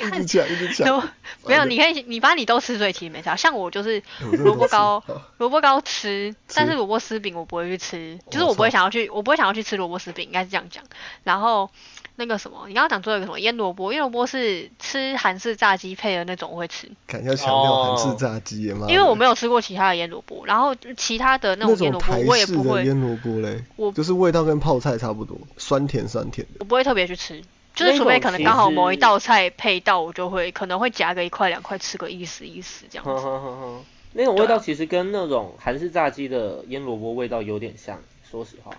[0.07, 1.09] 一直讲一直讲。
[1.47, 3.35] 没有，你可以你把你都吃，所以其实没啥。
[3.37, 5.03] 像我就是萝卜糕，
[5.39, 10.85] 萝卜糕吃，但是萝卜丝饼我不会去吃，就是我不会想要去，我不会想要去吃萝卜丝饼，应该是这样讲。
[11.25, 11.71] 然后
[12.17, 16.91] 那个什么，你刚刚讲做一个什么腌萝卜，腌萝卜是吃韩式炸鸡配的那种，我会吃。
[17.07, 18.87] 敢要强调韩式炸鸡吗？
[18.89, 22.85] 因为我没有吃过其他的腌萝卜，然后其他的那种腌萝卜我也不会。
[22.85, 26.57] 腌萝卜嘞，我就是味道跟泡菜差不多，酸甜酸甜的。
[26.61, 27.43] 我不会特别去吃。
[27.79, 33.11] 就是除非可能刚好某一道菜配到，我就会可能会夹个一块两块吃个意思意思这样子。
[34.15, 38.73] 那种味道其实跟那种韩式炸鸡的腌萝卜味道有点像，说实话。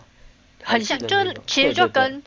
[0.64, 2.22] 很像，就是其实就跟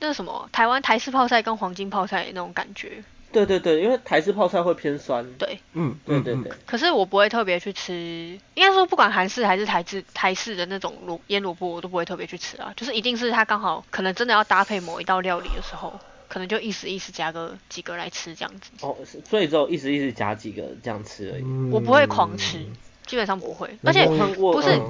[0.00, 3.02] 那什么台湾台式泡菜跟黄金泡菜那种感觉。
[3.32, 5.26] 对对对，因为台式泡菜会偏酸。
[5.38, 6.52] 对，嗯，对对对。
[6.66, 12.72] 可是我不会特别去吃，应该说不管韩式还是台式台式的那种萝腌萝卜，我都不会特别去吃啊。
[12.76, 18.70] 就是一定是它刚好可能真的要搭配某一道料理的时候，可能就意思意思夹个几个来吃这样子。
[18.82, 18.96] 哦，
[19.28, 21.44] 所以只有意思意思夹几个这样吃而已。
[21.72, 22.58] 我不会狂吃，
[23.06, 24.80] 基本上不会，而且不是。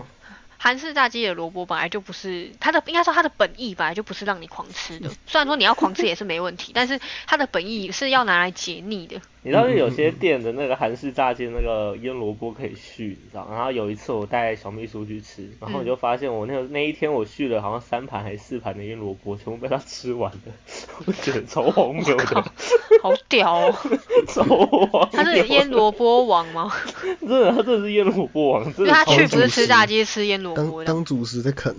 [0.63, 5.11] 韩式炸鸡的萝卜本来就不是它的，应该说它的本意本来就不是让你狂吃的。
[5.27, 9.21] 虽然说你要狂吃也是没问题，但是它的本意是要拿来解腻的。
[9.43, 13.49] 你知道有些店的那个韩式炸鸡那个腌萝卜可以续，你知道？
[13.51, 20.53] 然后有一次我带小秘书去吃，然后我就发现我那个那一天我续了好像三盘还是四盘的腌萝卜，全部被他吃完了，
[21.07, 22.45] 我觉得超荒谬的。
[23.03, 23.75] 好屌哦！
[24.29, 26.73] 超荒他是腌萝卜王吗？
[27.21, 31.75] 真的，他真的是腌萝卜王，因为他去不是吃炸鸡，吃腌萝卜，当主食在啃。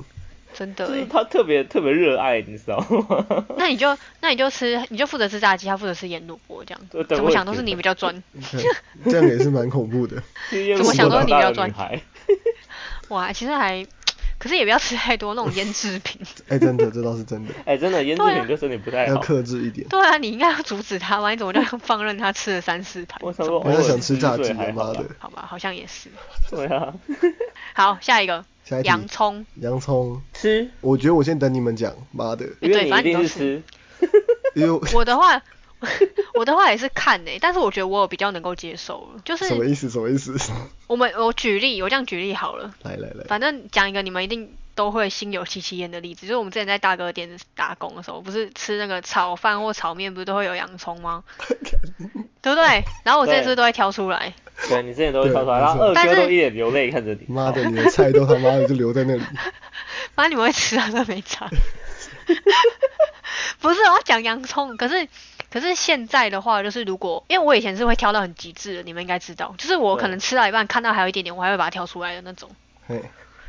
[0.54, 3.26] 真的，他特别特别热爱，你知道吗？
[3.58, 7.06] 那你就那你就吃，你就负责吃炸鸡，他负责吃腌萝卜，这样。
[7.08, 8.22] 怎么想都是你比较专。
[9.06, 10.22] 这样也是蛮恐怖的。
[10.78, 11.74] 怎么想都是你比较专。
[13.08, 13.86] 哇，其实还，
[14.44, 16.20] 可是也不要吃太多那种腌制品。
[16.50, 17.54] 哎，真的，这倒是真的。
[17.64, 19.14] 哎，真的，腌制品就身体不太好。
[19.14, 19.88] 要克制一点。
[19.88, 23.18] 对啊，你应该要阻止他，你怎么就放任他吃了三四盘？
[23.22, 25.06] 我想说，我想吃炸鸡，妈的。
[25.18, 26.10] 好吧，好像也是。
[26.50, 26.94] 对啊。
[27.74, 28.44] 好，下一个。
[28.84, 30.70] 洋葱，洋葱吃。
[30.82, 32.46] 我觉得我先等你们讲，妈的。
[32.60, 33.62] 对，反正你都吃。
[34.56, 35.42] 因为我的话，
[36.36, 39.90] 我的话也是看诶，但是我觉得我有比较能够接受了，就是什么意思？
[39.90, 40.36] 什么意思？
[40.88, 42.74] 我们我举例，我这样举例好了。
[42.84, 51.24] 来来来，反正讲一个你们一定都会心有戚戚焉的例子，就是我们之前在大哥店打工的时候，不是吃那个炒饭或炒面，不是都会有洋葱吗？
[52.42, 52.84] 对不对？
[53.04, 54.34] 然后我这次都会挑出来。
[54.70, 57.26] 对你之前都会挑出来，然后二哥都一脸流泪看着你。
[57.28, 59.22] 妈的，你的菜都他妈的就留在那里。
[60.16, 61.50] 反正你们会吃啊，都没差。
[63.60, 65.08] 不是我要讲洋葱，可是
[65.54, 72.50] 可是现在的话，就是如果因为我以前是会挑到很极致的，你们应该知道，就是我可能吃到一半看到还有一点点，我还会把它挑出来的那种。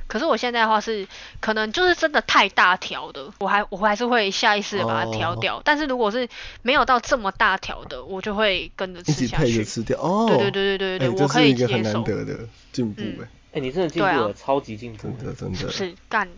[0.07, 1.09] 可是我现在的话是，
[1.41, 5.63] 可能就是真的太大条的，我还我还是会下意识的把它挑掉。
[5.65, 6.29] 但是如果是
[6.61, 9.25] 没有到这么大条的，我就会跟着吃下去。
[9.25, 9.99] 一起配着吃掉。
[9.99, 10.27] 哦。
[10.29, 11.73] 对对对对对对，我可以接受。
[11.73, 12.41] 这是一个很难得的
[12.71, 13.29] 进步哎。
[13.55, 15.65] 哎，你真的进步了，超级进步的，真的。
[15.65, 16.29] 不是干。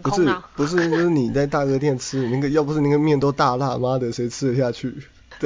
[0.00, 4.94] 不是不是，就是你在大哥店吃那个，要不是那个面都大辣，妈的，谁吃得下去？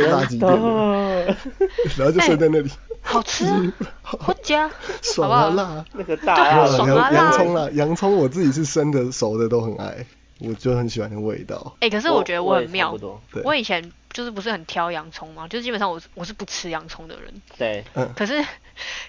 [0.04, 0.50] 在大吉店，
[1.96, 2.70] 然后就睡在那里。
[3.02, 3.44] 好吃，
[4.02, 4.68] 好加，
[5.00, 10.04] 爽啊辣，那个大辣，洋洋葱辣，洋葱我自己是生的熟的都很爱，
[10.40, 11.76] 我就很喜欢那味道。
[11.80, 12.98] 哎，可是我觉得我很妙，
[13.44, 17.32] 我以前就是不是很挑洋葱嘛，就是基本上我我是不吃洋葱的人。
[17.56, 18.12] 对，嗯。
[18.16, 18.44] 可是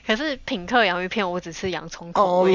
[0.05, 2.53] 可是品客洋芋片我只吃洋葱口味。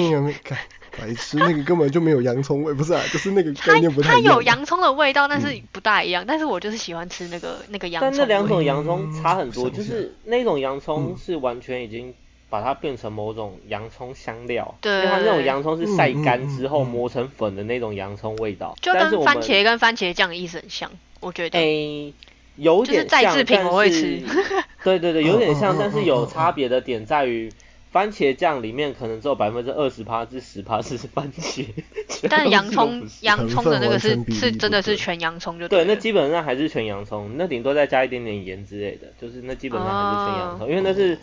[0.99, 4.25] 白痴，那个根本就没有洋葱味，不是啊，就是那个概念不太一样。
[4.25, 6.25] 它有洋葱的味道，但是不大一样。
[6.27, 8.11] 但是我就是喜欢吃那个那个洋葱。
[8.11, 12.13] 但那两种洋葱差很多，就是那种洋葱是完全已经
[12.51, 14.75] 把它变成某种洋葱香料。
[14.83, 14.93] 对。
[14.97, 18.77] 因为它那种洋葱是晒干之后磨成粉的那种洋葱味道。
[18.83, 21.59] 就跟番茄跟番茄酱的意思很像，我觉得。
[21.59, 22.13] 诶，
[22.57, 23.19] 有点像。
[23.19, 24.21] 就是再制品我会吃。
[24.85, 27.51] 对对对，有点像，但是有差别的点在于。
[27.93, 31.67] 番茄酱里面可能只有百分之二十趴至十趴是番茄，
[32.29, 40.71] 但洋葱洋葱的那个是是真的是全洋葱就对，了那基本上还是全洋葱，那顶多再加一点点盐之类的，就是那基本上还是全洋葱，哦。
[40.71, 41.19] 因为那是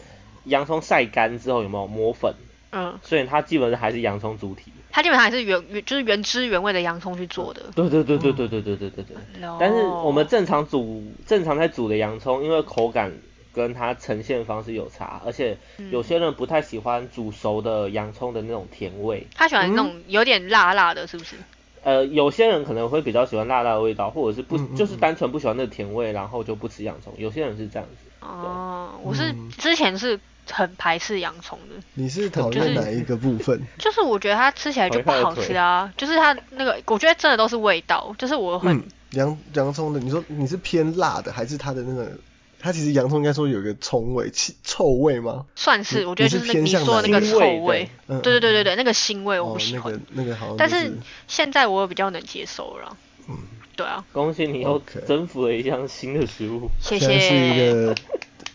[0.46, 2.34] 洋葱晒干之后有没有磨粉，
[2.72, 4.72] 嗯，所以它基本上还是洋葱主体。
[4.92, 7.62] 它基本上还是原原就是原汁原味的洋葱去做的。
[7.76, 9.48] 对对对对对对对对对对。
[9.48, 13.12] 哦但是我们正常煮正常在煮的洋葱，因为口感
[13.54, 19.28] 跟它呈现方式有差，而且嗯有些人不太喜欢煮熟的洋葱的那种甜味。
[19.36, 21.36] 他喜欢那种有点辣辣的，是不是？
[21.82, 27.14] 呃，有些人可能会比较喜欢辣辣的味道，或者是不、就是单纯不喜欢那个甜味，然后就不吃洋葱。
[27.18, 28.10] 有些人是这样子。
[28.22, 30.20] 哦，我是嗯之前是
[30.52, 33.60] 很排斥洋葱的，你是讨厌哪一个部分？
[33.80, 42.12] 就是我觉得它吃起来就不好吃啊，就是它那个，我觉得真的都是味道，就是我很、嗯，洋洋葱的，你说你是偏辣的，还是它的那个？
[42.60, 45.46] 它其实洋葱应该说有一个葱味、气臭味吗？
[45.56, 49.94] 算是，我觉得就是那你说的那个臭味对对对对对，那个腥味我哦不，喜欢。
[50.12, 50.92] 那个那个好像、但就是
[51.28, 52.98] 现在我比较能接受了，
[53.30, 53.38] 嗯，
[53.76, 56.70] 对啊，恭喜你又 OK 征服了一项新的食物。
[56.82, 57.58] 谢现在是一。
[57.58, 57.96] 个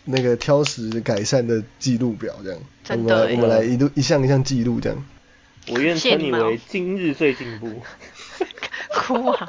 [0.07, 2.59] 那个挑食改善的记录表，这样。
[2.89, 5.05] 我们来真的耶我们来一路一项一项记录这样。
[5.69, 7.81] 我愿称你为今日最进步。
[8.93, 9.47] 哭啊！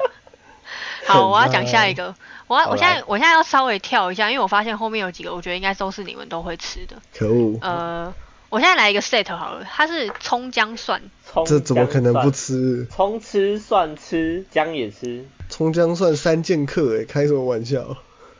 [1.07, 2.13] 好，我要讲下一个。
[2.47, 6.95] 我要，我现在我现在要稍微跳一下，因为我发现后面有几个，我觉得应该都是你们都会吃的。
[7.17, 8.13] 可恶，呃，
[8.49, 12.31] 我现在来一个 set 好了，它是葱姜蒜，葱这怎么可能不？
[12.31, 12.85] 吃？
[12.89, 15.25] 葱吃，蒜吃，姜也吃。
[15.49, 17.97] 葱姜蒜三剑客，哎，开什么玩笑？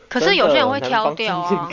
[0.10, 1.70] 可是有些人会挑掉啊。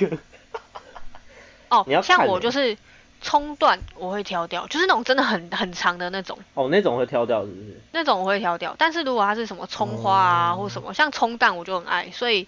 [1.68, 2.76] 哦， 像我就是
[3.24, 7.80] 葱段我会挑掉，就是那种真的很很长的那种，哦，那种会挑掉是不是？
[7.92, 8.76] 那种我会挑掉。
[8.78, 12.46] 但是如果它是什么葱花啊、哦或什么，像葱蛋我就很爱，所以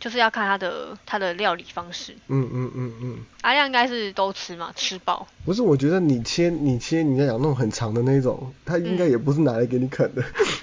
[0.00, 2.16] 就是要看它的它的料理方式。
[2.28, 5.26] 嗯嗯嗯嗯，阿亮应该是都吃嘛，吃饱。
[5.44, 10.22] 不是，我觉得你切你切你要讲那种很长的那种，它应该也不是拿来给你啃的。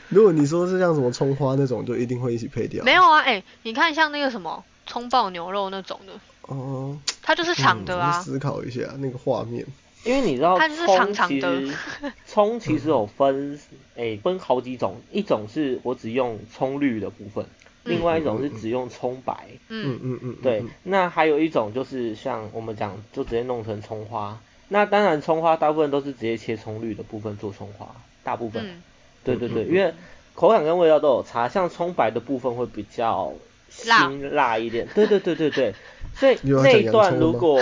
[0.10, 2.84] 如果你说是像什么葱花那种，就一定会一起配掉。
[2.84, 6.14] 没有啊，哎、你看像那个什么葱爆牛肉那种的，
[6.58, 8.24] 哦，它就是长的啊嗯。
[8.24, 9.66] 思考一下那个画面。
[10.04, 11.78] 因为你知道它就是葱长长的其实
[12.26, 13.60] 葱其实有分
[13.96, 17.46] 诶、分好几种，一种是我只用葱绿的部分，
[17.86, 19.60] 嗯另外一种是只用葱白。
[19.70, 24.42] 嗯，嗯嗯嗯，对嗯，那还有一种就是像我们讲，就直接弄成葱花。
[24.70, 28.64] 那当然，葱花大部分都是直接切葱绿的部分做葱花，大部分。
[28.66, 28.82] 嗯
[29.24, 29.94] 对对对，因为
[30.34, 33.36] 口感跟味道都有差，像葱白的部分会比较辣
[33.84, 34.88] 辛辣一点。
[34.94, 35.74] 对对对对对，
[36.16, 37.62] 所以那一段如果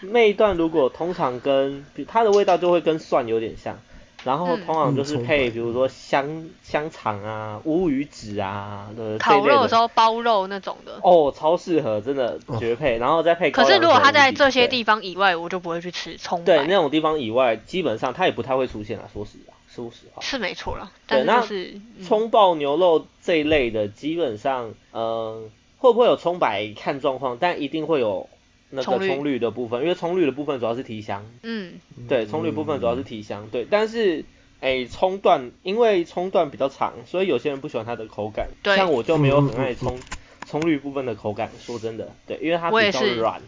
[0.00, 3.78] 那一段如果通常跟它的味道就会跟蒜有点像，
[4.24, 4.60] 然后嗯。
[4.66, 10.98] 通常就是配比如说香香肠啊、乌鱼子啊的烤肉时候包肉那种的。
[11.02, 16.44] 哦，超适合，真的绝配，然后再配可是如果它在这些地方以外，我就不会去吃葱白。
[16.44, 20.22] 对那种地方以外，基本上它也不太会出现啊，说实话，说实话。
[20.22, 22.04] 是没错了，对，但是那就是嗯。
[22.06, 25.42] 葱爆牛肉这一类的，基本上，呃，
[25.80, 28.28] 会不会有葱白看状况，但一定会有
[28.70, 34.24] 那个葱绿的部分，因为葱绿的部分主要是提香，嗯对，葱绿部分主要是提香，对，但是。
[34.62, 38.50] 哎，葱段因为葱段比较长，所以有些人不喜欢它的口感。
[38.62, 40.02] 对像我就没有很爱葱
[40.44, 41.50] 葱绿部分的口感。
[41.58, 43.40] 说真的，对，因为它比较软。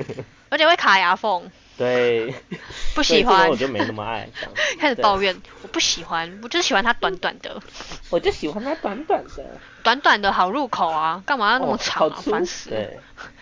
[0.50, 2.34] 而且会卡牙缝，对，
[2.94, 4.28] 不喜欢我，就没那么爱。
[4.78, 7.62] 开始抱怨，我不喜欢，我就是喜欢它短短的，
[8.10, 12.98] 我就喜欢它短短的，短短的好入口啊，干嘛要那么哦长烦死了，对。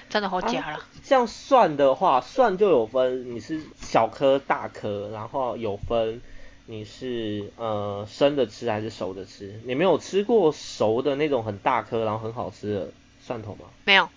[0.09, 0.79] 真的好假了。
[1.03, 6.23] 像蒜的话，蒜就有分你是小颗、大颗，然后有分
[6.67, 9.61] 你是呃生的吃还是熟的吃。
[9.65, 13.67] 你没有吃过熟的那种很大颗然后很好吃的蒜头吗？
[13.85, 14.09] 没有，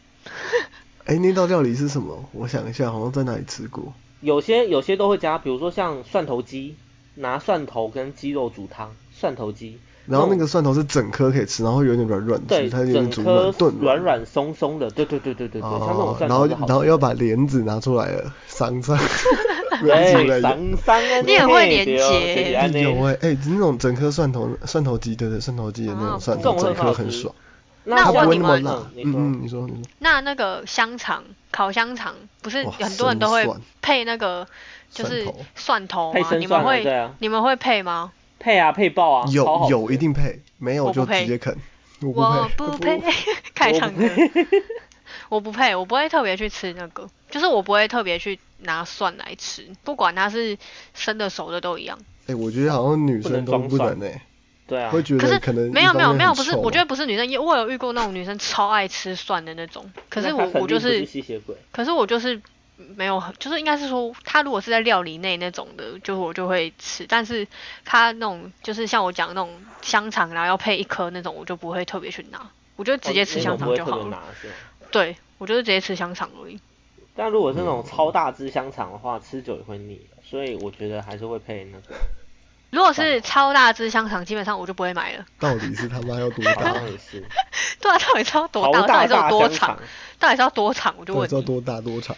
[1.05, 2.29] 哎、那道料理是什么？
[2.33, 3.91] 我想一下，好像在哪里吃过。
[4.21, 6.75] 有些有些都会加，比如说像蒜头鸡，
[7.15, 9.77] 拿蒜头跟鸡肉煮汤，蒜头鸡。
[10.05, 16.69] 然后那个蒜头是整颗可以吃，然后有点软软对，它有点煮整颗软炖软软松松的，对对对对对对，像那种哦，然后蒜头是好吃。
[16.71, 18.97] 然后要把莲子拿出来了，桑桑，
[19.83, 27.35] 没有出来对，有桑桑啊，你很会连对哦结就是安尼有哎、欸、那种整颗蒜头蒜头鸡，对对，蒜头鸡的那啊种蒜头，整颗很爽，
[27.95, 28.63] 那我问你们。
[28.65, 33.47] 嗯你说嗯嗯，你说你说，那那个香肠，烤香肠，不是很多人都会
[33.81, 34.47] 配那个
[34.91, 36.35] 就是蒜头吗？
[36.37, 38.11] 你们会你们会配吗？
[38.39, 41.55] 配啊配爆啊，有有一定配，没有就直接啃。
[42.01, 43.01] 我我不不配，
[43.53, 44.03] 开唱歌。
[45.27, 50.57] 我不配，我不会特别去吃那个，就是我不会特别去拿蒜来吃，不管它是
[50.93, 51.99] 生的熟的都一样。
[52.27, 54.21] 哎、我觉得好像女生都装蒜不能哎、
[54.69, 62.39] 对啊，会觉可是得可能没有没有没有，不是，我觉得不是女生，因为我有遇过那种女生超爱吃蒜的那种，可是我我就是吸血鬼，可是我就是
[62.95, 67.03] 没有很，就是应该是说，她如果是在料理内那种的，就我就会吃。
[67.09, 67.47] 但是
[67.83, 74.23] 她那种就是像我讲那种香肠，然后要配一颗那种，我就不会特别去拿，我就直接吃香肠就好了。
[74.91, 76.59] 对，我就是直接吃香肠而已。
[77.15, 81.95] 但如果是那种超大只香肠的话，吃久也会腻，所以我觉得还是会配那个。
[82.71, 85.25] 如果是超大只香肠，基本上我就不会买了。
[85.39, 86.53] 到底是他妈要多大？
[87.81, 88.81] 对啊，到底是要多大？
[88.85, 89.79] 到底是要多长？
[90.19, 90.93] 到底是要多长？
[90.99, 91.27] 我就问。
[91.27, 92.15] 知道多大多长？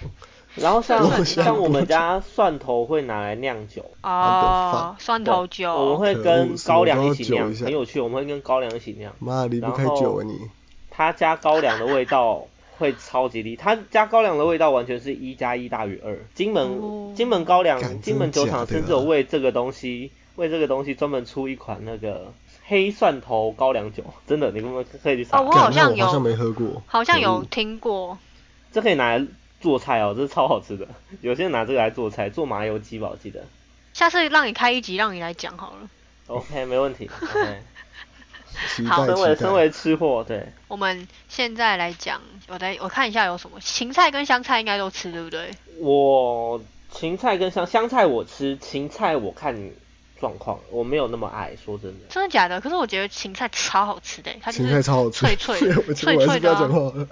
[0.55, 3.89] 然后像 像我们家蒜头会拿来酿酒。
[4.03, 5.73] 哦，蒜头酒。
[5.73, 8.01] 我们会跟高粱一起酿，很有趣。
[8.01, 9.13] 我们会跟高粱一起酿。
[9.19, 10.37] 妈，离不开酒啊你。
[10.89, 12.45] 他加高粱的味道
[12.77, 16.19] 会超级厉他加高粱的味道完全是一加一大于二。
[16.35, 20.11] 金门金门高粱，金门酒厂甚至有为这个东西。
[20.35, 22.33] 为这个东西专门出一款那个
[22.65, 25.39] 黑蒜头高粱酒，真的，你们可以去查。
[25.39, 28.17] 哦，我好像有，好像没喝过，好像有听过。
[28.71, 29.27] 这可以拿来
[29.59, 30.87] 做菜哦，这是超好吃的。
[31.19, 33.43] 有些人拿这个来做菜，做麻油鸡吧，我记得。
[33.93, 35.89] 下次让你开一集，让你来讲好了。
[36.27, 37.09] OK，没问题。
[38.87, 40.47] 好，身为身为吃货，对。
[40.69, 45.51] 我们现在来讲，我来我看一下有什么芹菜跟香菜应该都吃，对不对？
[45.77, 49.71] 我芹菜跟香香菜我吃，芹菜我看。
[50.21, 51.99] 状况我没有那么爱，说真的。
[52.07, 52.61] 真的假的？
[52.61, 55.59] 可是我觉得芹菜超好吃的，它芹菜超好吃，脆脆
[55.93, 56.55] 脆脆的。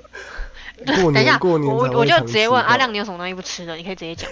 [0.85, 3.75] 等一下，我我就直接问阿亮，你有什么东西不吃的？
[3.75, 4.29] 你可以直接讲。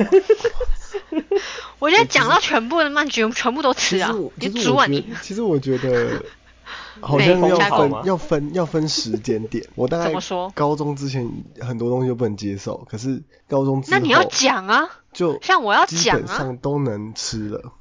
[1.79, 5.05] 我觉得讲到全部的曼全全部都吃啊，你煮啊你。
[5.21, 6.23] 其实我觉得
[7.01, 9.65] 好像要分要分要分时间点。
[9.75, 10.13] 我大概
[10.53, 17.73] 高中之前很多东西都不能接受，可是高中之后那你要讲啊，就像我要讲基本上都能吃了。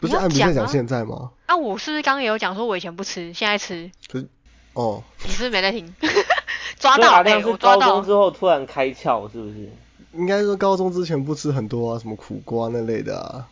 [0.00, 1.30] 不是按比在讲现在吗？
[1.46, 3.90] 啊，我是不是刚刚也有讲说，我以前不吃，现在吃。
[4.10, 4.28] 可是，
[4.74, 5.94] 哦，你是不是没在听？
[6.78, 7.80] 抓到，哎，我抓到。
[7.80, 9.70] 高中之后突然开窍，是不是？
[10.12, 13.46] 应该说高中之前不吃很多啊，什么苦瓜那类的啊，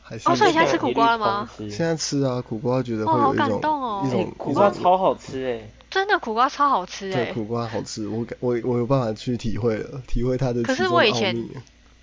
[0.00, 0.28] 还是。
[0.28, 1.48] 哦，所以现在吃苦瓜了吗？
[1.58, 3.58] 现在吃啊，苦瓜觉得会有一种
[4.06, 11.36] 一种苦瓜超好吃哎，真的苦瓜超好吃哎，对，苦瓜好吃，我我我有办法去体会了，体会它的可是我以前。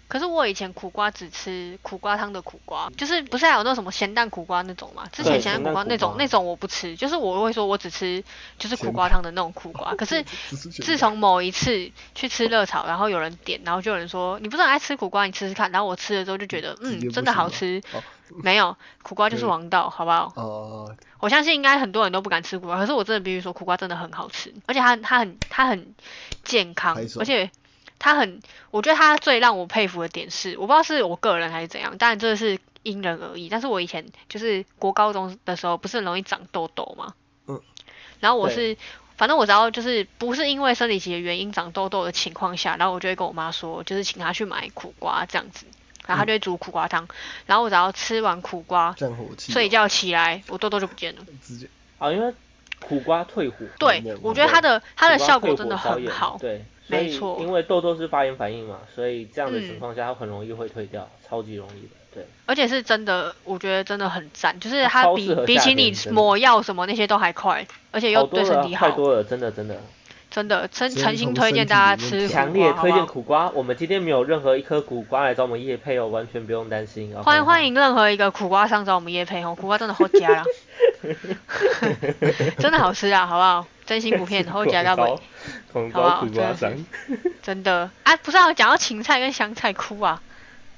[0.07, 5.07] 可是我以前苦瓜只吃苦瓜汤的苦瓜，就是不是还有那什么咸蛋苦瓜那种嘛？
[5.11, 8.23] 之前咸蛋苦瓜那种那种我不吃，就是我会说我只吃
[8.59, 9.93] 就是苦瓜汤的那种苦瓜。
[9.97, 10.23] 可是
[10.83, 15.71] 自从某一次去吃热炒，然后有人点，然后就有人说你不是很爱吃苦瓜，你吃吃看。
[15.71, 17.81] 然后我吃了之后就觉得嗯真的好吃，
[18.43, 20.31] 没有苦瓜就是王道，好不好？
[20.35, 20.95] 哦。
[21.19, 25.95] 我相信应该很多人都不敢吃苦瓜，可是我真的必须说苦瓜真的很好吃，而且它它很它很
[26.43, 27.49] 健康，而且。
[27.97, 28.41] 他很，
[28.71, 33.49] 我觉得他最让我佩服的点是，我不知道是我个人还是怎样，当然这是因人而异。
[33.49, 37.13] 但是我以前就是国高中的时候，不是很容易长痘痘吗？
[37.47, 37.61] 嗯。
[38.19, 38.77] 然后我是，
[39.17, 45.65] 反正我只要就是不是因为生理期的原因长痘痘的情况下，然后我就会跟我妈说，就是请她去买苦瓜这样子，
[46.05, 47.07] 然后她就会煮苦瓜汤，
[47.45, 48.95] 然后我只要吃完苦瓜，
[49.37, 51.21] 睡觉起来，我痘痘就不见了。
[51.41, 51.67] 直接
[51.97, 52.33] 啊，因为
[52.79, 53.57] 苦瓜退火。
[53.79, 56.37] 对，我觉得它的它的效果真的很好。
[56.39, 56.63] 对。
[56.87, 62.27] 没错，因为痘痘是发炎反应嘛，所以这样的情况下，它很容易会退掉，超级容易的，对。
[62.45, 68.87] 而且是真的，我觉得真的很赞，就是它比比起你抹药什么那些都还快，而且又对身体好。
[68.87, 69.75] 太多了，真的真的。
[70.35, 73.49] 真的，诚诚心推荐大家吃强烈推荐苦瓜。
[73.51, 77.15] 我们今天没有任何一颗苦瓜来找我们叶配哦，完全不用担心。
[77.23, 80.43] 欢迎欢迎任何一个苦瓜商找我们叶配哦，苦瓜真的好加啦，
[82.59, 83.65] 真的好吃啊，好不好？
[83.85, 85.09] 真心不骗， 好加到位，
[85.71, 86.27] 好不好？
[87.41, 90.21] 真的啊，不是啊，讲到芹菜跟香菜哭啊，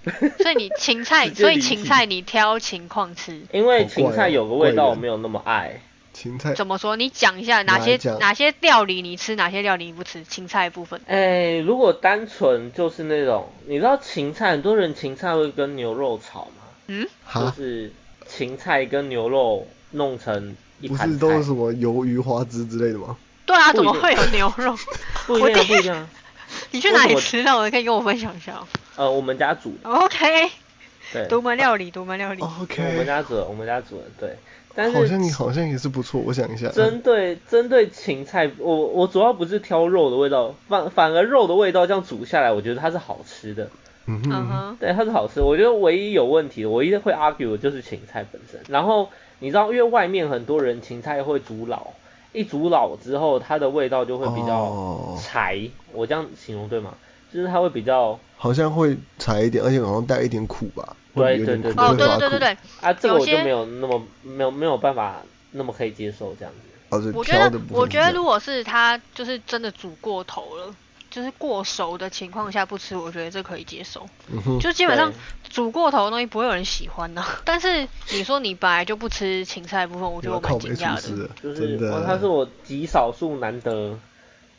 [0.38, 5.82] 所以你芹菜，所以芹菜你挑情况吃，因为芹菜有个味道，我没有那么爱。
[6.18, 6.95] 芹菜怎么说？
[6.95, 10.24] 你讲一下哪些哪些料理你吃，哪些料理你不吃？
[10.24, 10.99] 芹菜部分。
[11.05, 16.63] 哎，如果单纯就是那种，你知道芹菜，很多人芹菜会跟牛肉炒吗？
[16.88, 17.93] 嗯，就是
[18.28, 23.15] 芹菜跟牛肉弄成一盘不是都是什么鱿鱼花枝之类的吗？
[23.45, 24.76] 对啊，怎么会有牛肉？
[25.28, 26.09] 不一样，不一样。
[26.72, 27.55] 你去哪里吃的？
[27.55, 28.59] 我可以跟我分享一下。
[28.95, 29.78] 呃，我们家煮。
[29.84, 30.49] OK。
[31.13, 31.28] 对。
[31.28, 32.41] 独门料理，独门料理。
[32.41, 32.84] OK。
[32.84, 34.38] 我们家煮，我们家煮的，对。
[34.91, 36.69] 好像你好像也是不错，我想一下。
[36.69, 43.69] 针对针对芹菜，我我主要不是挑肉的味道，反反而肉的味道这样煮下来，我觉得它是好吃的。
[44.05, 45.41] 嗯哼，对，它是好吃。
[45.41, 48.59] 我觉得唯一有问题的，唯一会 argue 的就是芹菜本身。
[48.69, 49.09] 然后
[49.39, 51.88] 你知道，因为外面很多人芹菜会煮老，
[52.32, 55.59] 一煮老之后，它的味道就会比较柴。
[55.91, 56.93] 我这样形容对吗？
[57.34, 60.95] 就是它会比较，好像会柴一点，而且好像带一点苦吧。
[61.18, 65.18] 对对对，哦对对对对对，啊这个我就没有那么没有没有办法
[65.51, 66.97] 那么可以接受这样子。
[67.13, 70.74] 我觉得我觉得如果是他就是真的煮过头了，
[71.09, 74.07] 就就是过熟的情况下不吃，我觉得这可以接受。
[74.30, 75.11] 嗯哼，就基本上
[75.49, 77.24] 煮过头的东西不会有人喜欢的。
[77.43, 81.30] 但是你说你本来就不吃芹菜部分，我觉得我蛮惊讶的。
[81.41, 83.97] 就是的，它是我极少数难得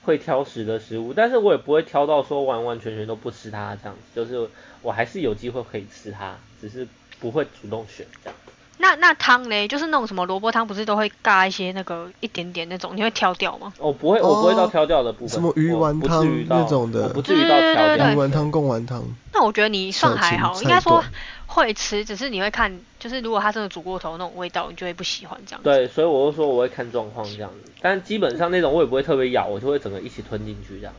[0.03, 4.51] 会挑食的食物，但是我也不会挑到说完完全全都不吃它这样子，就是
[4.83, 6.87] 我还是有机会可以吃它，只是
[7.21, 8.37] 不会主动选这样。
[8.81, 13.73] 那那汤嘞，就是那种什么萝卜汤，不是都会尬一些那个一点点那种，你会挑掉吗？
[13.79, 15.29] 哦，不会，我不会到挑掉的部分。
[15.31, 18.13] 什么鱼丸汤那种的，不至于到挑掉。
[18.13, 19.03] 鱼丸汤、贡丸汤。
[19.35, 21.03] 那我觉得你算还好，应该说
[21.47, 25.61] 会吃，只是你会看，就是如果它真的煮过头那种味道，你就会不喜欢这样。
[25.65, 30.95] 对，所以我就说我会看状况这样子，但基本上那种我也不会特别咬，我就会整个一起吞进去这样。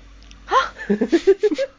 [0.47, 0.53] 啊？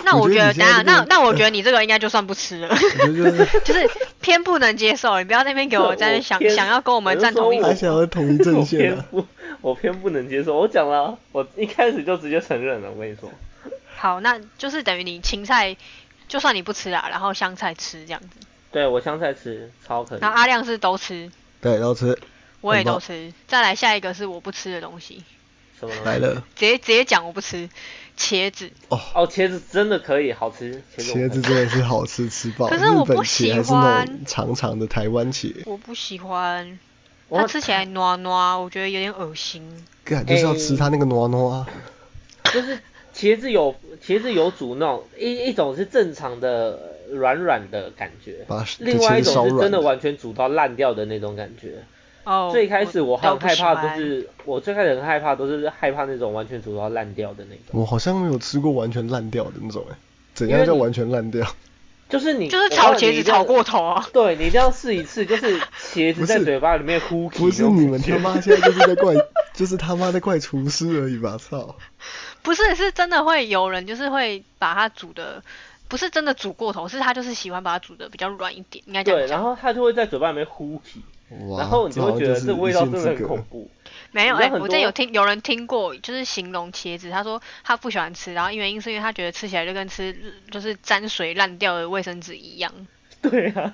[0.04, 2.76] 那我觉得，等下，那那我觉得你这个应该就算不吃了，
[3.64, 3.90] 就是
[4.20, 5.18] 偏不能接受。
[5.18, 9.04] 你不要那边给我在那想想要跟我们站同一，还想要同一阵线啊！
[9.10, 9.26] 我偏不，
[9.60, 10.56] 我偏不能接受。
[10.56, 12.90] 我讲了，我一开始就直接承认了。
[12.90, 13.30] 我跟你说，
[13.96, 15.76] 好，那就是等于你芹菜
[16.28, 18.28] 就算你不吃啊，然后香菜吃这样子。
[18.72, 20.20] 对我香菜吃超可以。
[20.20, 21.30] 然后阿亮是都吃，
[21.60, 22.16] 对都吃，
[22.60, 23.32] 我也都吃。
[23.48, 25.24] 再来下一个是我不吃的东西，
[25.78, 26.34] 什么来了？
[26.54, 27.68] 直接直接讲我不吃。
[28.20, 32.68] 茄子哦哦，茄子真的可以好吃，茄子真的是好吃，吃饱。
[32.68, 36.78] 可是我不喜欢长长的台湾茄，我不喜欢，
[37.30, 39.62] 它吃起来糯糯，我觉得有点恶心。
[40.04, 41.66] 感就是要吃它那个糯糯啊。
[42.52, 42.78] 就是
[43.14, 46.78] 茄子有茄子有煮那种一一种是正常的
[47.10, 48.44] 软软的感觉，
[48.80, 51.82] 另外一种是真的完全煮到烂掉的那种感觉。
[52.24, 57.80] 哦，最开始我很害怕，都是我最开始很害怕，都是害怕那种完全煮到烂掉的那种。
[57.80, 59.96] 我好像没有吃过完全烂掉的那种，哎，
[60.34, 61.46] 怎样叫完全烂掉？
[62.08, 64.04] 就是你就是炒茄子炒过头啊。
[64.12, 67.28] 对你一定要试一次，就是茄子在嘴巴里面呼。
[67.28, 69.14] 不是你们他妈现在就是在怪，
[69.54, 71.38] 就是他妈在怪厨师而已吧？
[71.38, 71.76] 操！
[72.42, 75.40] 不是，是真的会有人就是会把它煮的，
[75.86, 81.00] 不是真的煮过头，是他就是喜欢把它煮的比较软一点，应该这样对，然后他就会在嘴巴里面呼起。
[81.58, 83.70] 然后你就会觉得这味道真的很恐怖。
[84.12, 92.72] 没有哎，我这有听有人听过，就是形容茄子，他说他不喜欢吃，然后原因是因为他觉得吃起来就跟吃就是沾水烂掉的卫生纸一样。
[93.22, 93.72] 对啊，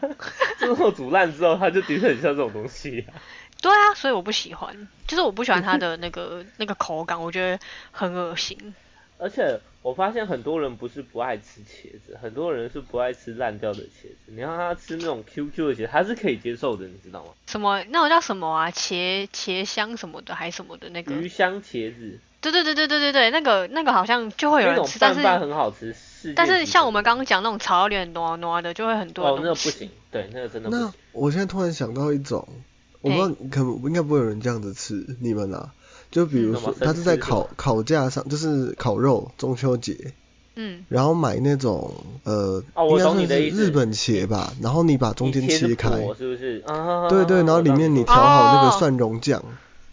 [0.59, 3.07] 之后煮烂之后，它就的确很像这种东西。
[3.63, 7.59] 对啊，所以我不喜欢，就是我不喜欢它的那个那个口感，我觉得
[7.93, 8.75] 很恶心。
[9.19, 14.17] 而且我发现很多人不是不爱吃茄子，很多人是不爱吃烂掉的茄子。
[14.27, 17.31] 你让他吃那种 QQ 的茄子，他是可以接受的，你知道吗？
[17.47, 18.71] 什么那种叫什么啊？
[18.71, 21.15] 茄茄香什么的，还什么的那个？
[21.15, 22.19] 鱼香茄子。
[22.41, 25.95] 对对对对对对对，那个那个好像就会有人吃，但是很好吃。
[26.37, 29.27] 但是像我们刚刚讲那种炒到有点糯糯的，就会很多。
[29.27, 30.85] 哦，那个不行，对，那个真的不行。
[30.85, 32.47] 那我现在突然想到一种，
[33.01, 35.73] 我不知道可应该不会有人这样子吃，你们啊？
[36.17, 40.15] 就比如说，他是在烤烤架上，就是烤肉，中秋节，
[40.55, 41.93] 嗯，然后买那种
[42.25, 46.65] 呃，应该算是日本茄吧，然后你把中间切开，是不是？
[47.11, 49.45] 对对，然后里面你调好那个蒜蓉酱，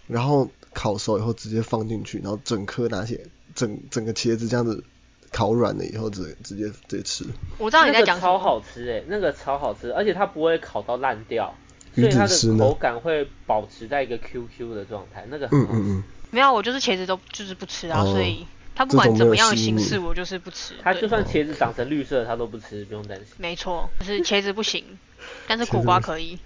[0.08, 4.82] 然后烤熟以后直接放进去，然后整颗拿起来，整整个茄子这样子
[5.30, 7.26] 烤软了以后，直直接直接吃。
[7.58, 11.54] 我知道你在讲超好吃哎，那个超好吃，而且它不会烤到烂掉。
[11.96, 20.74] 所以它的口感会保持在一个 QQ 的状态，那个嗯嗯嗯，没有，我就是茄子都就是不吃啊，所以它不管怎么样的形式，我就是不吃。
[20.82, 23.28] 它就算茄子长成绿色，它都不吃，不用担心。
[23.38, 24.84] 没错，就是茄子不行，
[25.48, 26.40] 但是苦瓜可以。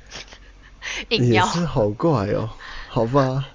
[1.10, 1.46] 硬要。
[1.48, 2.50] 是好怪哦，
[2.90, 3.46] 好吧。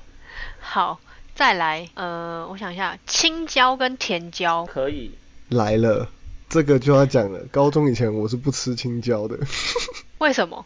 [0.61, 1.01] 好，
[1.35, 5.13] 再来，呃，我想一下，青椒跟甜椒可以。
[5.49, 6.09] 来了，
[6.49, 7.41] 这个就要讲了。
[7.51, 9.39] 高中以前我是不吃青椒的。
[10.19, 10.65] 为什么？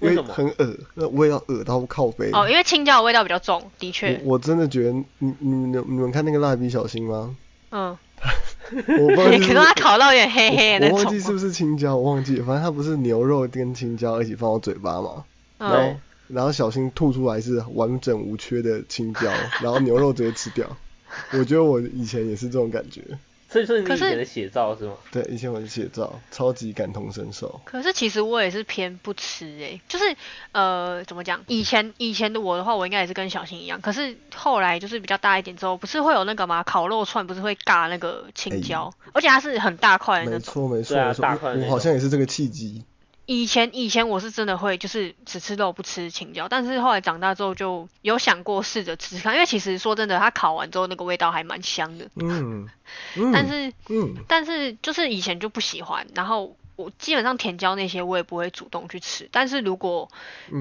[0.00, 2.30] 因为很恶，那味道恶到靠背。
[2.32, 4.20] 哦，因为青椒的味道比较重，的确。
[4.24, 7.36] 我真的觉得，你你们你们看那个蜡笔小新吗？
[7.70, 7.96] 嗯。
[8.98, 9.38] 我忘记。
[9.46, 15.24] 可能它烤到有点黑黑的我忘记是不是青椒，我忘记，反正它不是牛肉跟青椒一起放到嘴巴嘛。
[15.58, 15.96] 然后
[16.28, 19.30] 然后小新吐出来是完整无缺的青椒，
[19.62, 20.66] 然后牛肉直接吃掉。
[21.32, 23.00] 我觉得我以前也是这种感觉。
[23.56, 24.92] 所以说你以前的写照是吗？
[25.10, 27.60] 对，以前我的写照，超级感同身受。
[27.64, 30.04] 可是其实我也是偏不吃诶，就是
[30.52, 31.40] 呃怎么讲？
[31.46, 33.80] 以前以前的我的话，我应该也是跟小新一样。
[33.80, 36.62] 可是后来就是比较大一点之后，不是会有那个吗？
[36.62, 40.68] 烤肉串不是会尬那个青椒，而且它是很大块的那种。
[40.68, 41.54] 没错没错，大块。
[41.54, 42.84] 我好像也是这个契机。
[43.26, 52.08] 以前以前我是真的会就是只吃肉不吃青椒，但是后来长大之后就有想过试着吃看，因为其实说真的，它烤完之后那个味道还蛮香的。
[52.14, 52.68] 嗯，
[53.34, 60.08] 但是嗯，但是就是以前就不喜欢，然后我基本上甜椒那些我也不会主动去吃，但是如果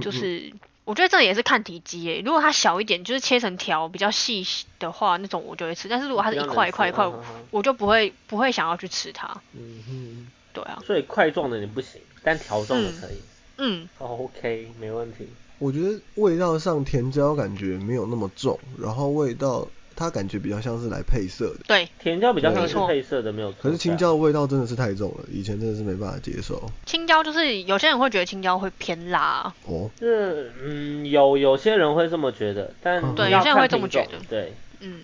[0.02, 0.52] 就是
[0.86, 4.46] 我觉得这也是看体积诶，如果它小一点，就是切成条比较细
[4.80, 5.88] 的话，那种我就会吃。
[5.88, 7.06] 但是如果它是一块一块一块，
[7.52, 9.42] 我就不会不会想要去吃它。
[9.54, 10.82] 嗯哼，对啊。
[10.84, 13.18] 所以块状的你不行，但条状的可以。
[13.58, 13.88] 嗯。
[14.00, 15.28] OK，没问题。
[15.60, 19.68] 我觉得味道上甜椒感觉没有那么重，然后味道。
[19.98, 23.60] 它感觉比较像是来配色的，对，甜椒比较像是配色的，没有错。
[23.62, 26.70] 可是青椒的味道真的是太重了，以前真的是没办法接受。
[26.86, 35.04] 青椒就是有些人会觉得青椒会偏辣哦，是嗯有有些人会这么觉得，但对有些人会这么觉得，对，嗯。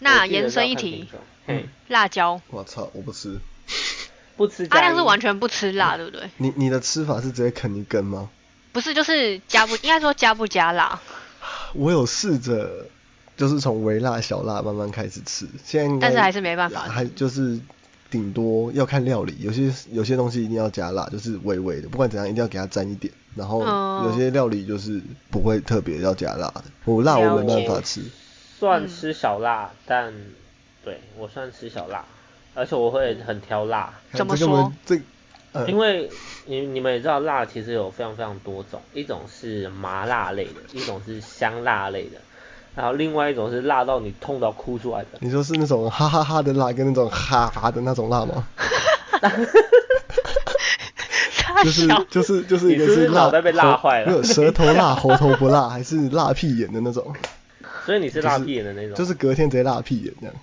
[0.00, 1.08] 那延伸一题，
[1.46, 2.38] 嗯，辣椒。
[2.48, 3.38] 我操，我不吃，
[4.38, 4.66] 不吃。
[4.70, 6.22] 阿亮是完全不吃辣，对不对？
[6.38, 8.30] 你你的吃法是直接啃一根吗？
[8.72, 10.98] 不是，就是加不，应该说加不加辣。
[11.74, 12.86] 我有试着。
[13.38, 17.56] 就是从微辣、小辣慢慢开始吃，现在但是还是没办法，还就是
[18.10, 23.14] 顶多要看料理，有些有些东西一定要加辣，就是微微的，不管怎样一定要给它沾一点。
[23.36, 23.60] 然后
[24.06, 28.02] 有些料理就是不会特别要加辣的，我辣我没办法吃。
[28.58, 30.12] 算吃小辣，但
[30.84, 32.04] 对我算吃小辣，
[32.58, 33.92] 而且我会很挑辣。
[34.12, 34.72] 怎么说？
[34.84, 35.00] 这
[35.66, 36.10] 因为
[36.46, 42.18] 你你们也知道辣其实有非常非常多种，一种是麻辣类的，一种是香辣类的。
[42.74, 45.18] 然后另外一种是辣到你痛到哭出来的。
[45.20, 48.46] 你说是那种哈哈哈的辣，跟那种哈哈的那种辣吗？
[51.64, 57.12] 就是就是就是一个是脑袋被辣坏了，没有舌头辣， 喉头不辣，还是辣屁眼的那种。
[57.84, 58.94] 所以你是辣屁眼的那种。
[58.94, 60.34] 就是隔天直接辣屁眼这样。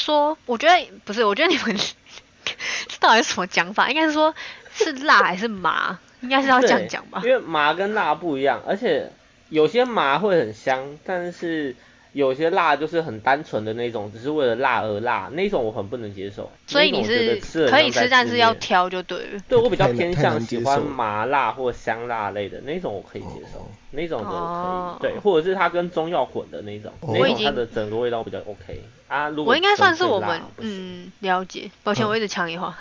[0.00, 1.76] 说，我觉得不是，我觉得你们
[2.44, 3.88] 这到底是什么讲法？
[3.90, 4.34] 应该是说，
[4.72, 5.98] 是辣还是麻？
[6.20, 7.22] 应该是要这样讲吧？
[7.24, 9.10] 因为麻跟辣不一样，而且。
[9.50, 11.74] 有些麻会很香，但是
[12.12, 16.48] 有些辣就是很单纯的那种，只是为了辣而辣，那种我很不能接受。
[16.68, 19.40] 所以你是可以吃，但是要挑就对了。
[19.48, 23.68] 对我比较偏向喜欢麻辣或香辣类的那种，我可以接受。
[23.92, 29.28] 那种的可以，对，或者是它跟中药混的那种，那种它的整个味道比较 OK 啊。
[29.28, 32.76] 如果我应该算是我们嗯了解，抱歉我一直抢你话。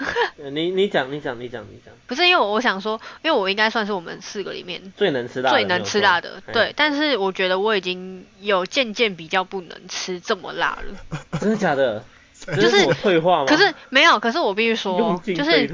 [0.52, 1.94] 你你讲你讲你讲你讲。
[2.08, 6.74] 不是因为我我想说，因为我应该算是我们四个里面最能吃辣最能吃辣的，对。
[6.76, 11.20] 但是我觉得我已经有渐渐比较不能吃这么辣了。
[11.40, 12.04] 真的假的？
[12.56, 13.46] 就是退化吗？
[13.48, 15.70] 可是没有，可是我必须说，就是。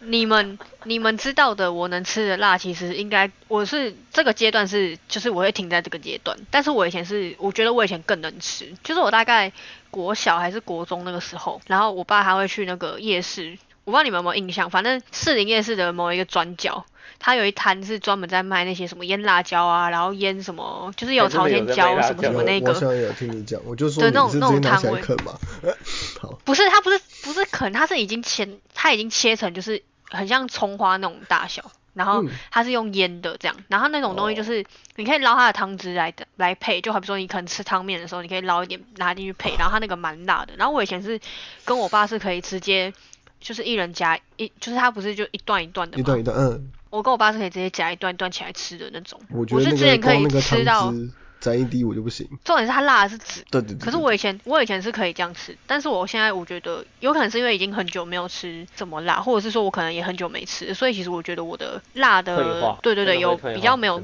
[0.00, 6.38] 你们你们知道的，我能吃的辣，其实应该我是这个阶段是，就是我会停在这个阶段。
[6.50, 9.52] 但是我以前是，我觉得我以前更能吃，就是我大概
[9.90, 16.86] 国小还是国中那个时候，然后我爸还会去那个夜市，我不知道你们有没有印象，反正士林夜市的某一个转角。
[17.18, 22.68] 他有一摊是专门在卖那些什么腌辣椒啊，然后腌什么，就是有朝天椒什么什么那个。
[22.68, 25.38] 我好像有听你讲，我就说你是直接拿起来啃嘛。
[26.20, 26.38] 好。
[26.44, 34.64] 不是，他不是不是啃，他是已经切，他已经切成就是很像葱花那种大小，然后他是用腌的这样，然后那种东西就是
[34.96, 40.54] 你可以捞它的汤汁来的来配，就好比说你可能吃汤面的时候，你可以捞一点拿进去配，然后它那个蛮辣的。
[40.56, 41.20] 然后我以前是
[41.64, 42.92] 跟我爸是可以直接
[43.40, 46.00] 就是一人夹一，就是它不是就一段一段的吗？
[46.00, 46.70] 一段一段，嗯。
[46.90, 49.20] 我跟我爸是可以直接夹一段一段起来吃的那种。
[49.30, 52.26] 我觉得那个光那个汤汁沾一滴我就不行。
[52.42, 53.44] 重点是它辣的是紫。
[53.50, 53.78] 对对对。
[53.78, 64.02] 可是我以前我以前是可以这样吃，但是我现在我觉得有可能是因为已经很久没有吃这么辣，或者是说我可能也很久没吃，所以其实我觉得我的辣的，对对对，有比较没有。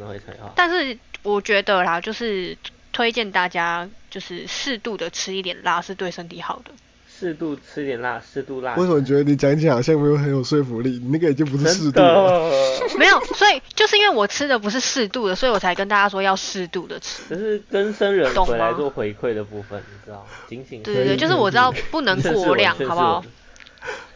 [0.54, 2.56] 但是我觉得啦，就是
[2.92, 6.70] 推荐大家就是适度的吃一点辣是对身体好的。
[7.16, 8.74] 适度吃点辣，适度辣。
[8.74, 10.90] 为什么觉得你讲起来好像没有很有说服力？
[11.02, 12.50] 你那个已经不是适度了。
[12.98, 17.22] 没有，所以就是因为我吃的不是适度的，所以我才跟大家说要适度的吃。
[17.28, 20.26] 这是跟生人回来做回馈的部分，你知道？
[20.48, 20.82] 警醒。
[20.82, 23.24] 对对对，就是我知道不能过量，好不好？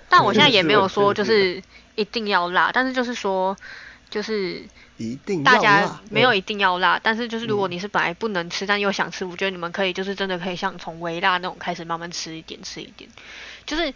[0.08, 1.62] 但我现在也没有说 就是
[1.94, 3.56] 一定要辣，但是就是说
[4.10, 4.62] 就是。
[4.98, 13.08] 一定大家没有一定要辣，但是就是如果你是本来不能吃，但又想吃，我觉得你们可以就是真的可以像从微辣那种开始慢慢吃一点吃一点，
[13.64, 13.94] 就是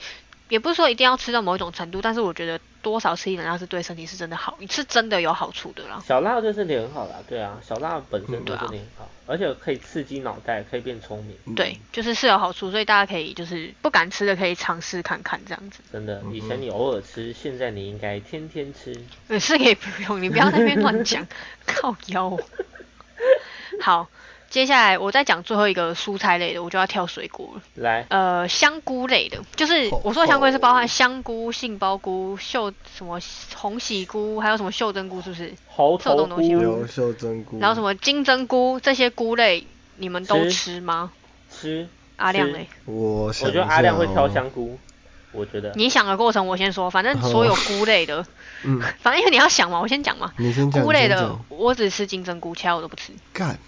[0.52, 2.60] 也不是说一定要吃到某一种程度，但是我觉得。
[2.82, 6.02] 多少吃一点辣是对身体是真的好，是真的有好处的啦。
[6.04, 11.54] 小辣对身体很好啦，对啊，小辣本身对身体很好，而且可以刺激脑袋，可以变聪明。
[11.54, 15.78] 对，就是是有好处，所以大家可以就是不敢吃的可以尝试看看这样子。
[15.92, 18.92] 真的，以前你偶尔吃，现在你应该天天吃。
[19.38, 21.24] 是可以不用，你不要在那边乱讲，
[21.64, 22.36] 靠腰。
[23.80, 24.08] 好。
[24.52, 27.62] 接下来我再讲最后一个蔬菜类的，我就要跳水果了。
[27.76, 33.18] 来，呃，香菇类的，就是我说的香菇是包含香菇、杏鲍菇、秀什么
[33.54, 35.54] 红喜菇，还有什么袖珍菇，是不是？
[35.66, 41.10] 猴头菇、秀珍菇，然后什么金针菇这些菇类，你们都吃吗？
[41.50, 41.88] 吃。
[42.16, 42.66] 阿亮嘞？
[42.84, 44.78] 我我觉得阿亮会挑香菇。
[45.32, 45.72] 我觉得。
[45.76, 48.26] 你想的过程我先说，反正所有菇类的，
[48.64, 50.30] 嗯， 反正因为你要想嘛，我先讲嘛。
[50.36, 50.84] 你先讲。
[50.84, 53.14] 菇类的，我只吃金针菇，其他我都不吃。
[53.32, 53.58] 干。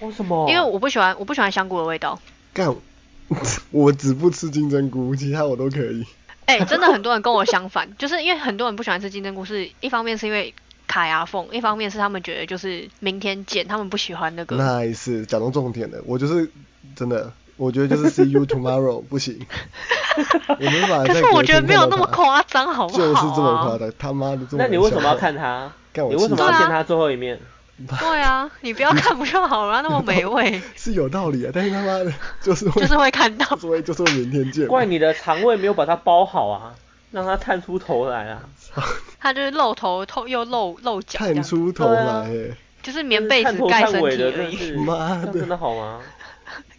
[0.00, 0.48] 为什么？
[0.48, 2.18] 因为我不喜欢，我不喜欢香菇的味道。
[2.52, 2.74] 干，
[3.70, 6.04] 我只不吃金针菇，其他我都可以。
[6.46, 10.54] 哎，真的很多人跟我相反， 就是因为很多人不喜欢吃金针菇，是一方面是因为
[10.86, 14.56] 卡牙缝，一方面是他们觉得就是明天见，他们不喜欢那个。
[14.56, 16.48] 那是讲到重点的，我就是
[16.94, 19.44] 真的，我觉得就是 see you tomorrow 不行。
[20.48, 21.04] 我没法。
[21.04, 22.98] 可是我觉得没有那么夸张，好不好？
[22.98, 24.62] 就是这么夸张，他妈的这么。
[24.62, 25.72] 那你为什么要看他？
[25.94, 27.40] 你为什么要见他最后一面？
[28.00, 30.60] 对啊，你不要看不就好了，那么美味。
[30.76, 34.66] 是有道理啊，但是他妈的， 就是就是会看到，就是会就是明天见。
[34.66, 36.74] 怪你的肠胃没有把它包好啊，
[37.10, 38.48] 让它探出头来啊。
[39.20, 41.18] 它就是露头透又露露脚。
[41.18, 42.30] 探出头来，
[42.82, 44.72] 就是棉被子盖身体而已。
[44.72, 46.00] 妈的，真的好吗？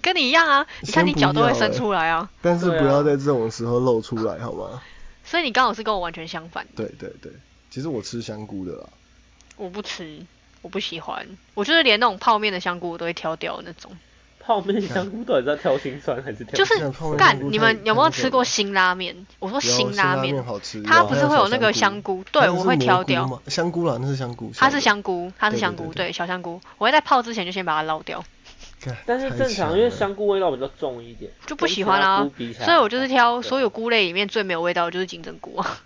[0.01, 2.29] 跟你一样啊，你看你脚都会伸出来啊。
[2.41, 4.81] 但是不要在这种时候露出来，好吗？
[5.23, 6.65] 所以你刚好是跟我完全相反。
[6.75, 7.31] 对对对，
[7.69, 8.87] 其实我吃香菇的啦。
[9.57, 10.25] 我不吃。
[10.67, 13.89] 我不喜欢，我就是连那种泡面的香菇我都会挑掉那种。
[14.37, 16.57] 泡面香菇到底是挑心酸还是挑？
[16.57, 16.73] 就是
[17.17, 19.25] 干，你们有没有吃过辛拉面？
[19.39, 20.35] 我说辛拉面，
[20.85, 22.21] 它不是会有那个香菇？
[22.33, 23.41] 对，我会挑掉。
[23.47, 24.51] 香菇啦，那是香菇。
[24.57, 26.59] 它是香菇，它是香菇，对，小香菇。
[26.77, 28.21] 我会在泡之前就先把它捞掉。
[29.05, 32.29] 但是正常，因为香菇味道比较重一点，就不喜欢啊。
[32.59, 35.79] 所以我就是挑所有菇类里面最没有味道的就是金针菇啊。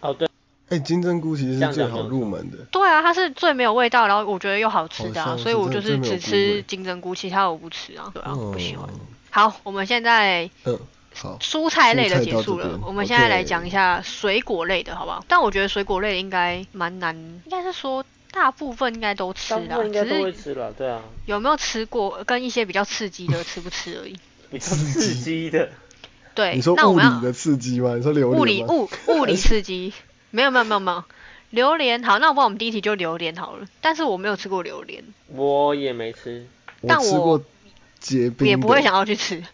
[0.00, 0.28] 哦，对。
[0.72, 2.56] 哎，金针菇其实是最好入门的。
[2.70, 8.10] 对啊，它是最没有味道，然后我觉得又好吃的，所以我就是只吃金针菇，其他我不吃啊。
[8.14, 8.88] 对啊，不喜欢。
[9.28, 10.78] 好，我们现在嗯，
[11.14, 15.22] 好，蔬菜类的结束了，我们现在来讲一下水果类的，好不好？
[15.28, 21.02] 但我觉得水果类应该蛮难，应该是说大部分应该都吃了，应该都会吃了，对啊。
[21.26, 24.16] 有没有吃过跟一些比较刺激的吃不吃而已？
[24.50, 25.70] 比较刺激的，
[26.34, 27.94] 对，你说物理的刺激吗？
[27.96, 29.92] 你说榴莲物理物物理刺激。
[30.32, 31.04] 没有没有没有没有，
[31.50, 33.66] 榴莲好，那我帮我们第一题就榴莲好了。
[33.80, 36.46] 但是我没有吃过榴莲，我也没吃，
[36.88, 37.40] 但我
[38.00, 39.44] 结冰也不会想要去吃。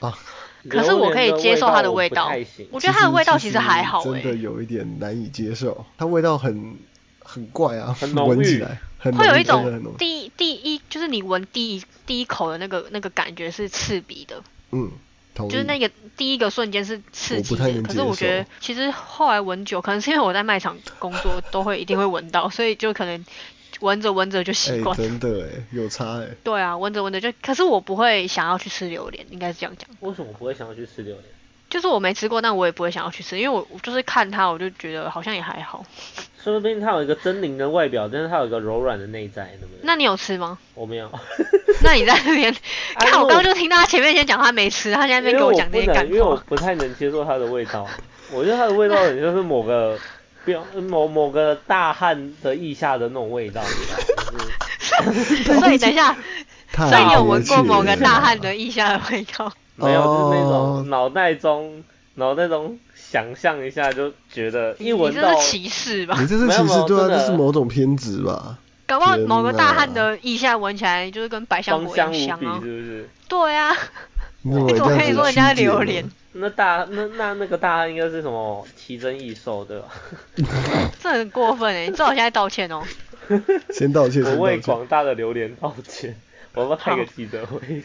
[0.00, 0.18] 啊，
[0.68, 2.32] 可是我可以接受它的味道，
[2.70, 6.76] 我觉得它的味道其实还好真的有一点难以接受，它味道很
[7.20, 8.80] 很怪啊，很闻起来
[9.12, 14.42] 会有一种第第一就是你闻第一第一口的那个那个感觉是刺鼻的，
[14.72, 14.90] 嗯。
[15.48, 23.24] 就是那个第一个瞬间是刺激的，可是我觉得其实后来闻久，可能是因为我在卖场工作，都会一定会闻到， 所以就可能
[23.80, 24.96] 闻着闻着就习惯。
[24.96, 26.28] 真的哎，有差哎。
[26.42, 29.88] 对啊，闻着闻着就，可是我不会想要去吃榴莲，应该是这样讲。
[30.00, 31.24] 为什么不会想要去吃榴莲？
[31.70, 35.84] 就是我没吃过，但我也不会想要去吃，因为我就是看它，我就觉得好像也还好。
[36.42, 39.80] 说不定它有一个狰狞的外表，但是它有一个柔软的内在，对不对？
[39.82, 40.58] 那你有吃吗？
[40.74, 41.10] 我没有。
[41.84, 42.52] 那你在那边
[42.98, 47.86] 看，我刚刚就听到他前面先讲他没吃，他现在在跟我讲这些感因为我不太能接受它的味道，
[48.32, 49.98] 我觉得它的味道很像是某个
[50.44, 53.62] 标某某个大汉的腋下的那种味道，
[55.44, 56.16] 所以等一下，
[56.74, 59.52] 所以你有闻过某个大汉的腋下的味道？
[59.76, 61.82] 没有，就是那种脑袋中
[62.14, 66.16] 脑袋中想象一下就觉得一闻到，你这是歧视吧？
[66.20, 68.58] 你这是歧视，对啊，这是某种偏执吧？
[68.86, 73.08] 搞不好某个大汉的腋下闻起来就是跟百香果一样香啊，是不是？
[73.28, 73.72] 对啊，
[74.42, 76.04] 你 怎么可以说人家榴莲？
[76.32, 79.88] 那大那那那个大汉应该是什么奇珍异兽对吧？
[81.02, 81.86] 这很过分哎！
[81.88, 82.82] 你最好现在道歉哦。
[83.70, 86.16] 先道歉，我为广大的榴莲道歉。
[86.54, 87.82] 我们开个记者会。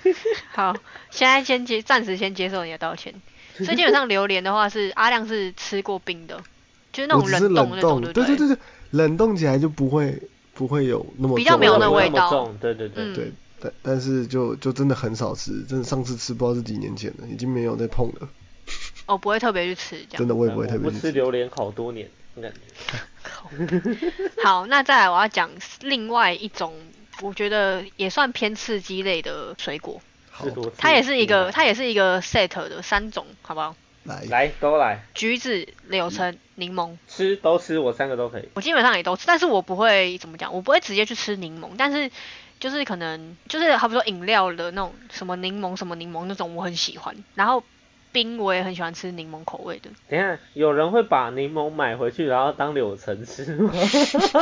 [0.52, 0.76] 好，
[1.10, 3.14] 现在先接，暂时先接受你的道歉。
[3.58, 6.44] 所以基本上榴莲的话是阿亮是吃过冰的，
[6.92, 8.58] 就是那种冷冻那种，对对对对，
[8.92, 10.22] 冷冻起来就不会。
[10.58, 18.30] 不会有那么比较没有那味道，对对对对，但但是就就真的很少吃，真的上次吃不知道是几年前了，已经没有再碰了。
[19.06, 20.18] 哦，不会特别去吃这样。
[20.18, 20.90] 真的我也不会特别。
[20.90, 22.10] 不吃榴莲好多年，
[22.42, 22.58] 感觉。
[24.46, 25.50] 好，那再来我要讲
[25.82, 26.74] 另外一种，
[27.22, 30.02] 我觉得也算偏刺激类的水果。
[30.30, 30.46] 好。
[30.78, 33.76] 它也是一个，它也是一个 set 的三种，好不好？
[34.04, 35.04] 来来都来。
[35.14, 36.38] 橘子、柳橙。
[36.58, 38.48] 柠檬吃都吃，我三个都可以。
[38.54, 42.10] 我基本上也都吃，但是我不会怎么讲，我不会直接去吃柠檬，但是
[42.62, 47.62] 就是可能就是好比说饮料的那种什么柠檬什么柠檬那种我很喜欢，然后
[48.16, 49.90] 冰我也很喜欢吃柠檬口味的。
[50.08, 53.74] 等下有人会把柠檬买回去然后当柳橙吃吗？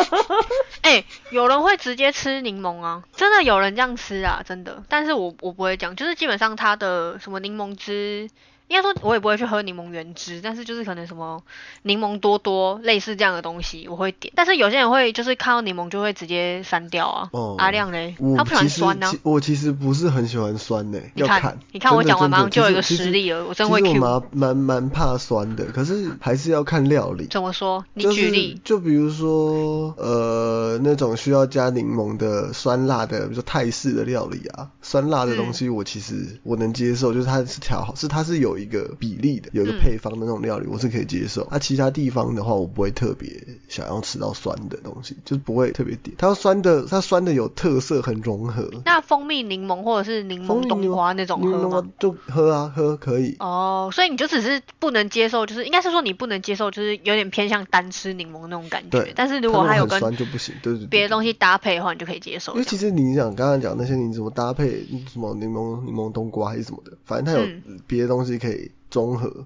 [0.83, 4.83] 哎，有人会直接吃柠檬啊，真的有人这样吃啊，真的。
[4.87, 8.29] 但是我我不会讲，就是基本上它的什么柠檬汁。
[8.67, 11.41] 应该说，我也不会去喝柠檬原汁，但是就是可能什么
[11.83, 14.33] 柠檬多多类似这样的东西，我会点。
[14.35, 17.29] 但是有些人会就是看到柠檬就会直接删掉啊。
[17.33, 17.55] 哦。
[17.57, 19.11] 阿亮嘞，他不喜欢酸呢。
[19.23, 20.99] 我其实不是很喜欢酸呢。
[21.13, 23.93] 你看，你看我讲完马上就有一个实例了，我真会 Q。
[23.95, 27.27] 蛮蛮蛮怕酸的，可是还是要看料理。
[27.27, 27.83] 怎么说？
[27.93, 28.59] 你举例。
[28.63, 41.47] 就比如说，呃，那种需要加柠檬的酸辣的，比如说泰式的料理啊，酸辣的东西我其实我能接受，就是它是调好，是它是有一个比例的，有一个配方的那种料理，我是可以接受。
[41.49, 43.29] 那其他地方的话，我不会特别
[43.67, 46.15] 想要吃到酸的东西，就是不会特别点。
[46.19, 48.69] 它酸的，它酸的有特色，很融合。
[48.85, 51.87] 那蜂蜜柠檬或者是柠檬冬瓜那种喝吗？
[51.97, 53.35] 就喝啊，喝可以。
[53.39, 58.89] 哦，所以你就只是不能接受，就是应该是说你不能接受，就是有点偏向单吃柠檬那种感觉。
[58.89, 59.13] 对。
[59.15, 60.87] 但是如果还有跟酸就不行，对对。
[60.87, 62.51] 别的东西搭配的话，你就可以接受。
[62.53, 64.72] 因为其实你想刚刚讲那些，你怎么搭配
[65.07, 69.29] 什么柠檬柠檬冬瓜还是什么的，反正它有别的东西可以综合。
[69.29, 69.45] 嗯，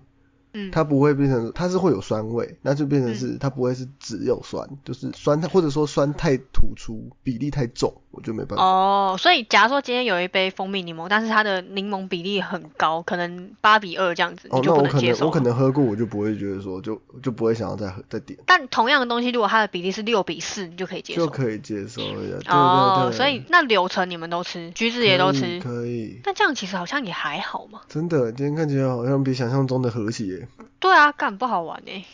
[0.71, 8.63] 它不会变成，它是会有酸味，那就变成是它不会是只有酸，就是酸，或者说酸太突出，比例太重，我就没办法。
[8.63, 15.25] 哦，所以假如说今天有一杯蜂蜜柠檬，但是它的柠檬比例很高，可能八比二这样子，你就不能接受。
[15.25, 18.37] 我可能喝过，我就不会觉得说，就就不会想要再喝再点。
[18.45, 21.25] 但同样的东西，如果它的比例是六比四，你就可以接受。
[21.25, 22.39] 就可以接受呀。
[22.49, 26.19] 哦，所以那柳橙你们都吃，橘子也都吃，可以。
[26.23, 27.81] 那这样其实好像也还好嘛。
[27.87, 30.46] 真的，今天看起来好像比想象中的和谐。
[30.79, 31.11] 对啊。
[31.11, 32.05] 干不好玩哎，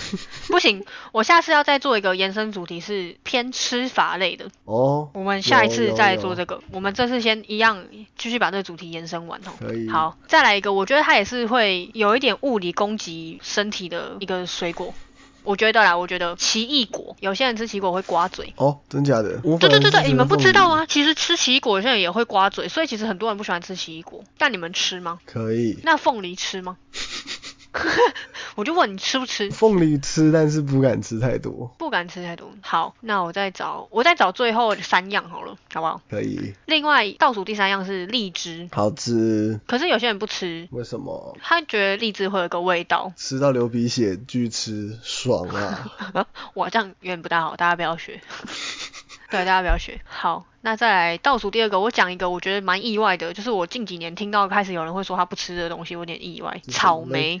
[0.48, 5.08] 不行，我下次要再做一个延伸主题，是偏吃法类的哦。
[5.14, 7.86] 我们下一次再做这个，我们这次先一样
[8.18, 9.52] 继续把这个主题延伸完哦。
[9.58, 9.88] 可以。
[9.88, 14.92] 好，再来一个，我觉得它也是会有一点物理攻击身体的一个水果。
[15.42, 19.38] 我觉得啦，我觉得奇异果，有些人吃奇异果会刮嘴哦，真假的？
[19.58, 20.84] 对对对对，你们不知道吗？
[20.84, 24.22] 其实吃奇异果有些人也会刮嘴，所以其实很多人不喜欢吃奇异果。
[24.36, 25.18] 但你们吃吗？
[25.24, 25.78] 可以。
[25.82, 26.76] 那凤梨吃吗？
[28.56, 29.98] 我就问你吃不吃凤梨？
[29.98, 31.74] 吃，但是不敢吃太多。
[31.78, 32.50] 不敢吃太多。
[32.62, 36.00] 好，那我再找，我再找最后三样好了，好不好？
[36.10, 36.54] 可以。
[36.66, 39.60] 另外倒数第三样是荔枝，好吃。
[39.66, 41.36] 可是有些人不吃，为什么？
[41.42, 46.26] 他觉得荔枝会有个味道，吃到流鼻血，拒吃，爽啊！
[46.54, 48.20] 我这样有点不大好，大家不要学。
[49.30, 50.00] 对，大家不要学。
[50.04, 50.44] 好。
[50.62, 56.60] 那再来倒数第二个，我讲一个我觉得蛮意外的，就是我近几年听到开始有人会说他不吃的东西，有点意外。
[56.68, 57.40] 草莓。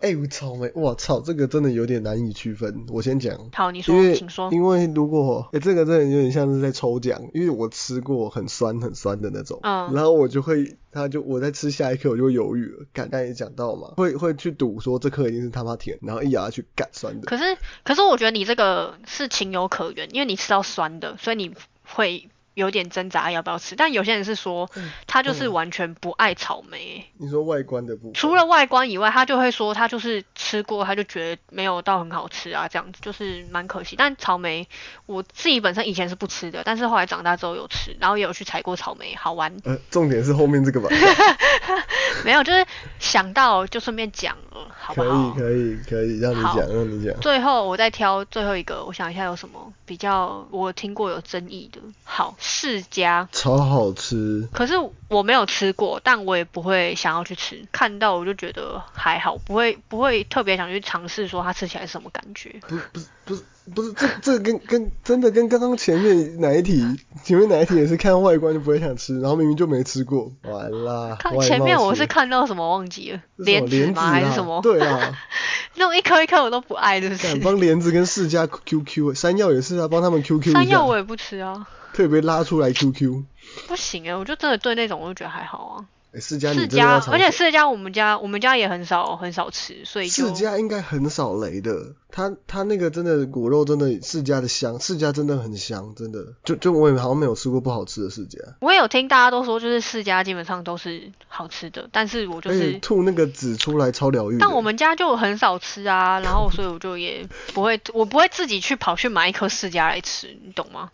[0.00, 2.84] 哎，草莓，我操，这个真的有点难以区分。
[2.88, 3.38] 我先讲。
[3.54, 4.50] 好，你说，请说。
[4.52, 12.84] 因为如果，哎，这个真的有点像是在抽奖，因为我吃过很酸很酸的那种，嗯，然后我就会，他就我在吃下一颗我就犹豫了。
[12.92, 17.26] 刚才也讲到嘛，会会去赌说这颗一定是他妈甜，然后一咬下去干酸的。
[17.26, 21.54] 可是，可是我觉得你这个是情有可原，因为你吃到酸的，所以你。
[21.84, 24.70] 会有点挣扎要不要吃，但有些人是说
[25.06, 27.10] 他就是完全不爱草莓。
[27.16, 28.12] 你说外观的部分？
[28.12, 33.96] 除了外观以外，他就会说他就是吃过，他就觉得没有到很好吃啊，这样子就是蛮可惜。
[33.96, 34.68] 但草莓
[35.06, 39.56] 我自己本身以前是不吃的，但是后来长大之后有吃，然后也有去采过草莓，好玩。
[39.64, 40.88] 呃，重点是后面这个吧？
[42.24, 42.64] 没有，就是
[42.98, 45.30] 想到就顺便讲了，好不好？
[45.34, 47.18] 可以可以可以，让你讲让你讲。
[47.20, 51.80] 最后我再挑最后一个，我想一下有什么比较我听过有争议的。
[52.04, 52.36] 好。
[52.38, 54.74] 世家超好吃，可是
[55.08, 57.64] 我没有吃过，但我也不会想要去吃。
[57.72, 62.60] 看到我就觉得还好，不会不会特别想去尝试说它吃起来是什么感觉。
[62.68, 63.42] 不不是不是
[63.74, 66.82] 不是这这跟跟真的跟刚刚前面哪一题
[67.22, 71.16] 前面哪一题也是看外观就不会想吃，然后明明就没吃过，完啦。
[71.20, 74.60] 看前面我是看到什么忘记了，莲子吗还是什么？
[74.62, 75.16] 对啊，
[75.76, 77.36] 那种一颗一颗我都不爱，是不是？
[77.36, 81.66] 帮莲子跟世家 QQ，山药也是啊，帮他们 QQ 山药我也不吃啊。
[81.92, 83.22] 特别拉出来 QQ，
[83.68, 85.84] 不行哎，我就真的对那种我就觉得还好啊。
[86.20, 91.94] 世家，世家，而且世家我们家我们家也很少很少吃，所以世家应该很少雷的。
[92.14, 96.22] 它它那个真的果肉真的世家的香，世家真的很香，真的。
[96.44, 98.38] 就就我也好像没有吃过不好吃的世家。
[98.60, 104.36] 我也有听大家都说，就是世家基本上都是好吃的，但是我就是吐那个籽出来超疗愈。
[104.38, 110.90] 但我们家就很少吃啊，然后所以我就也不会，我不会自己去跑去买一颗世家来吃，你懂吗？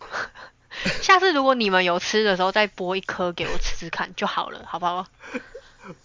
[1.01, 5.07] 下次如果你们有吃的时候，再剥一颗给我吃吃看就好了，好不好？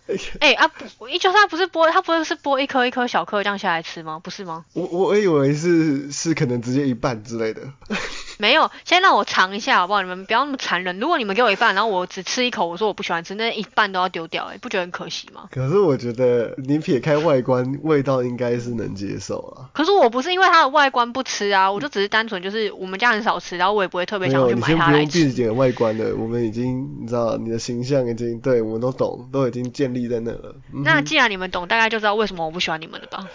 [0.40, 4.20] 哎啊，不，就算不是剥，他不是是剥一颗一颗小颗这样下来吃吗？
[4.22, 4.64] 不是吗？
[4.74, 7.62] 我我以为是是可能直接一半之类的。
[8.36, 10.02] 没有，先让我尝一下好不好？
[10.02, 10.98] 你们不要那么残忍。
[10.98, 15.48] 如果你们给我一半，然后我只吃一口，我说我不喜欢吃，那一半都要丢掉，哎，不觉得很可惜吗？
[15.52, 19.70] 可是我觉得你撇开外观，味道应该是能接受啊。
[19.72, 25.24] 可是我不是因为它的外观不吃啊，我就只是单纯就是我们家很少吃，然后我也不会特别想去买它来吃。
[25.24, 30.54] 你先不用外观的，我们已经你知道你的形象已经对我们都懂，都已经建立在那了。
[30.72, 33.28] 那既然你们懂，大概就知道为什么我不喜欢你们了吧？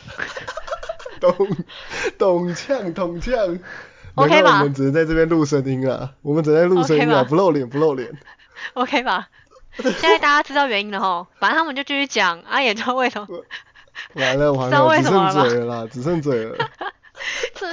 [1.21, 1.35] 懂
[2.17, 3.59] 懂呛懂呛。
[4.15, 4.59] OK 吧？
[4.59, 8.09] 我们只能在这边录声音啊，我们只能录声音啊，不露脸不露脸。
[8.73, 9.29] OK 吧？
[9.77, 13.27] 现在大家知道原因了吼，反正他们就继续讲，啊，也知道为什么。
[14.13, 16.57] 完了完了，只剩嘴了啦，只剩嘴了。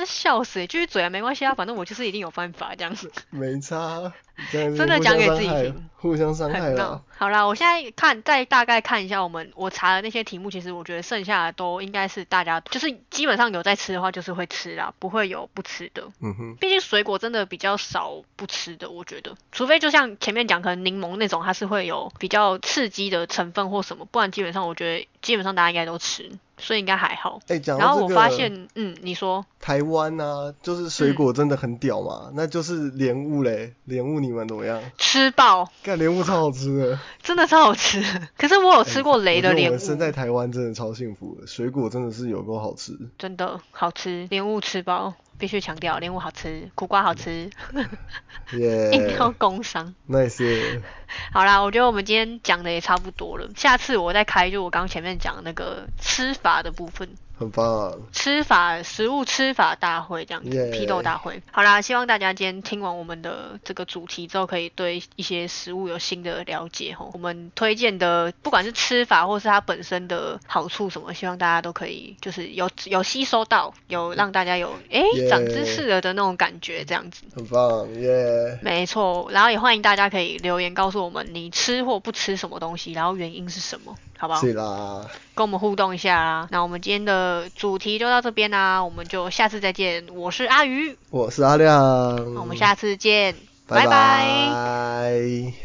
[0.07, 0.67] 笑死！
[0.67, 3.13] 就是嘴啊，没关系啊，反正我就是一定有办法这样子。
[3.31, 4.13] 没差，
[4.51, 7.03] 真的讲给自己听，互相伤害了。
[7.19, 16.05] 好啦，我现在看再大概看一下我们我查的那些题目，其实我觉得剩下的都应该是大家就是基本上有在吃的话，就是会吃啦，不会有不吃的。
[16.21, 16.57] 嗯哼。
[16.57, 26.31] 毕竟水果真的比较少不吃的，我觉得，除非就像前面讲，可能柠檬那种，它是会有比较刺激的成分或什么，不然基本上我觉得基本上大家应该都吃。
[26.59, 27.41] 所以应该还好。
[27.49, 34.83] 哎，讲然后我发现，嗯，你说台湾啊，就是水果真的很屌嘛，那就是莲雾嘞，莲雾你们怎么样？
[34.99, 35.71] 吃爆！
[35.83, 38.03] 干莲雾超好吃的，真的超好吃。
[38.39, 39.75] 可是我有吃过雷的莲雾。
[39.75, 42.99] 我们生在台湾真的超幸福的，水果真的是有够好吃。
[43.19, 45.15] 真的好吃，莲雾吃爆。
[45.39, 47.51] 必须强调，莲雾好吃，苦瓜好吃，
[48.53, 49.95] 硬 要工伤。
[50.09, 50.80] Nice。
[51.32, 57.09] 好啦，我觉得我们今天讲的也差不多了，下次我再开就我刚前面讲那个吃法的部分。
[57.39, 61.43] 很棒，吃法食物吃法大会这样子，批斗大会。
[61.53, 67.11] 好啦，希望大家今天听完我们的这个主题之后，可以对一些食物有新的了解吼。
[67.12, 77.22] 我们推荐的不管是吃法或是它本身的好处什么，希望大家都可以就是有有吸收到，有让大家有哎长知识了的那种感觉这样子。
[77.34, 78.59] 很棒，耶。
[78.62, 83.95] 没错，然后也欢迎大家可以留言告诉我们你吃或不吃什么东西，然后原因是什么。
[84.18, 84.41] 好不好？
[84.41, 85.07] 是啦，
[85.37, 86.49] 跟我们互动一下啦。
[86.51, 90.05] 那我们今天的主题就到这边啦，我们就下次再见。
[90.12, 93.37] 我是阿鱼，我是阿亮，那我们下次见，
[93.68, 95.57] 拜拜。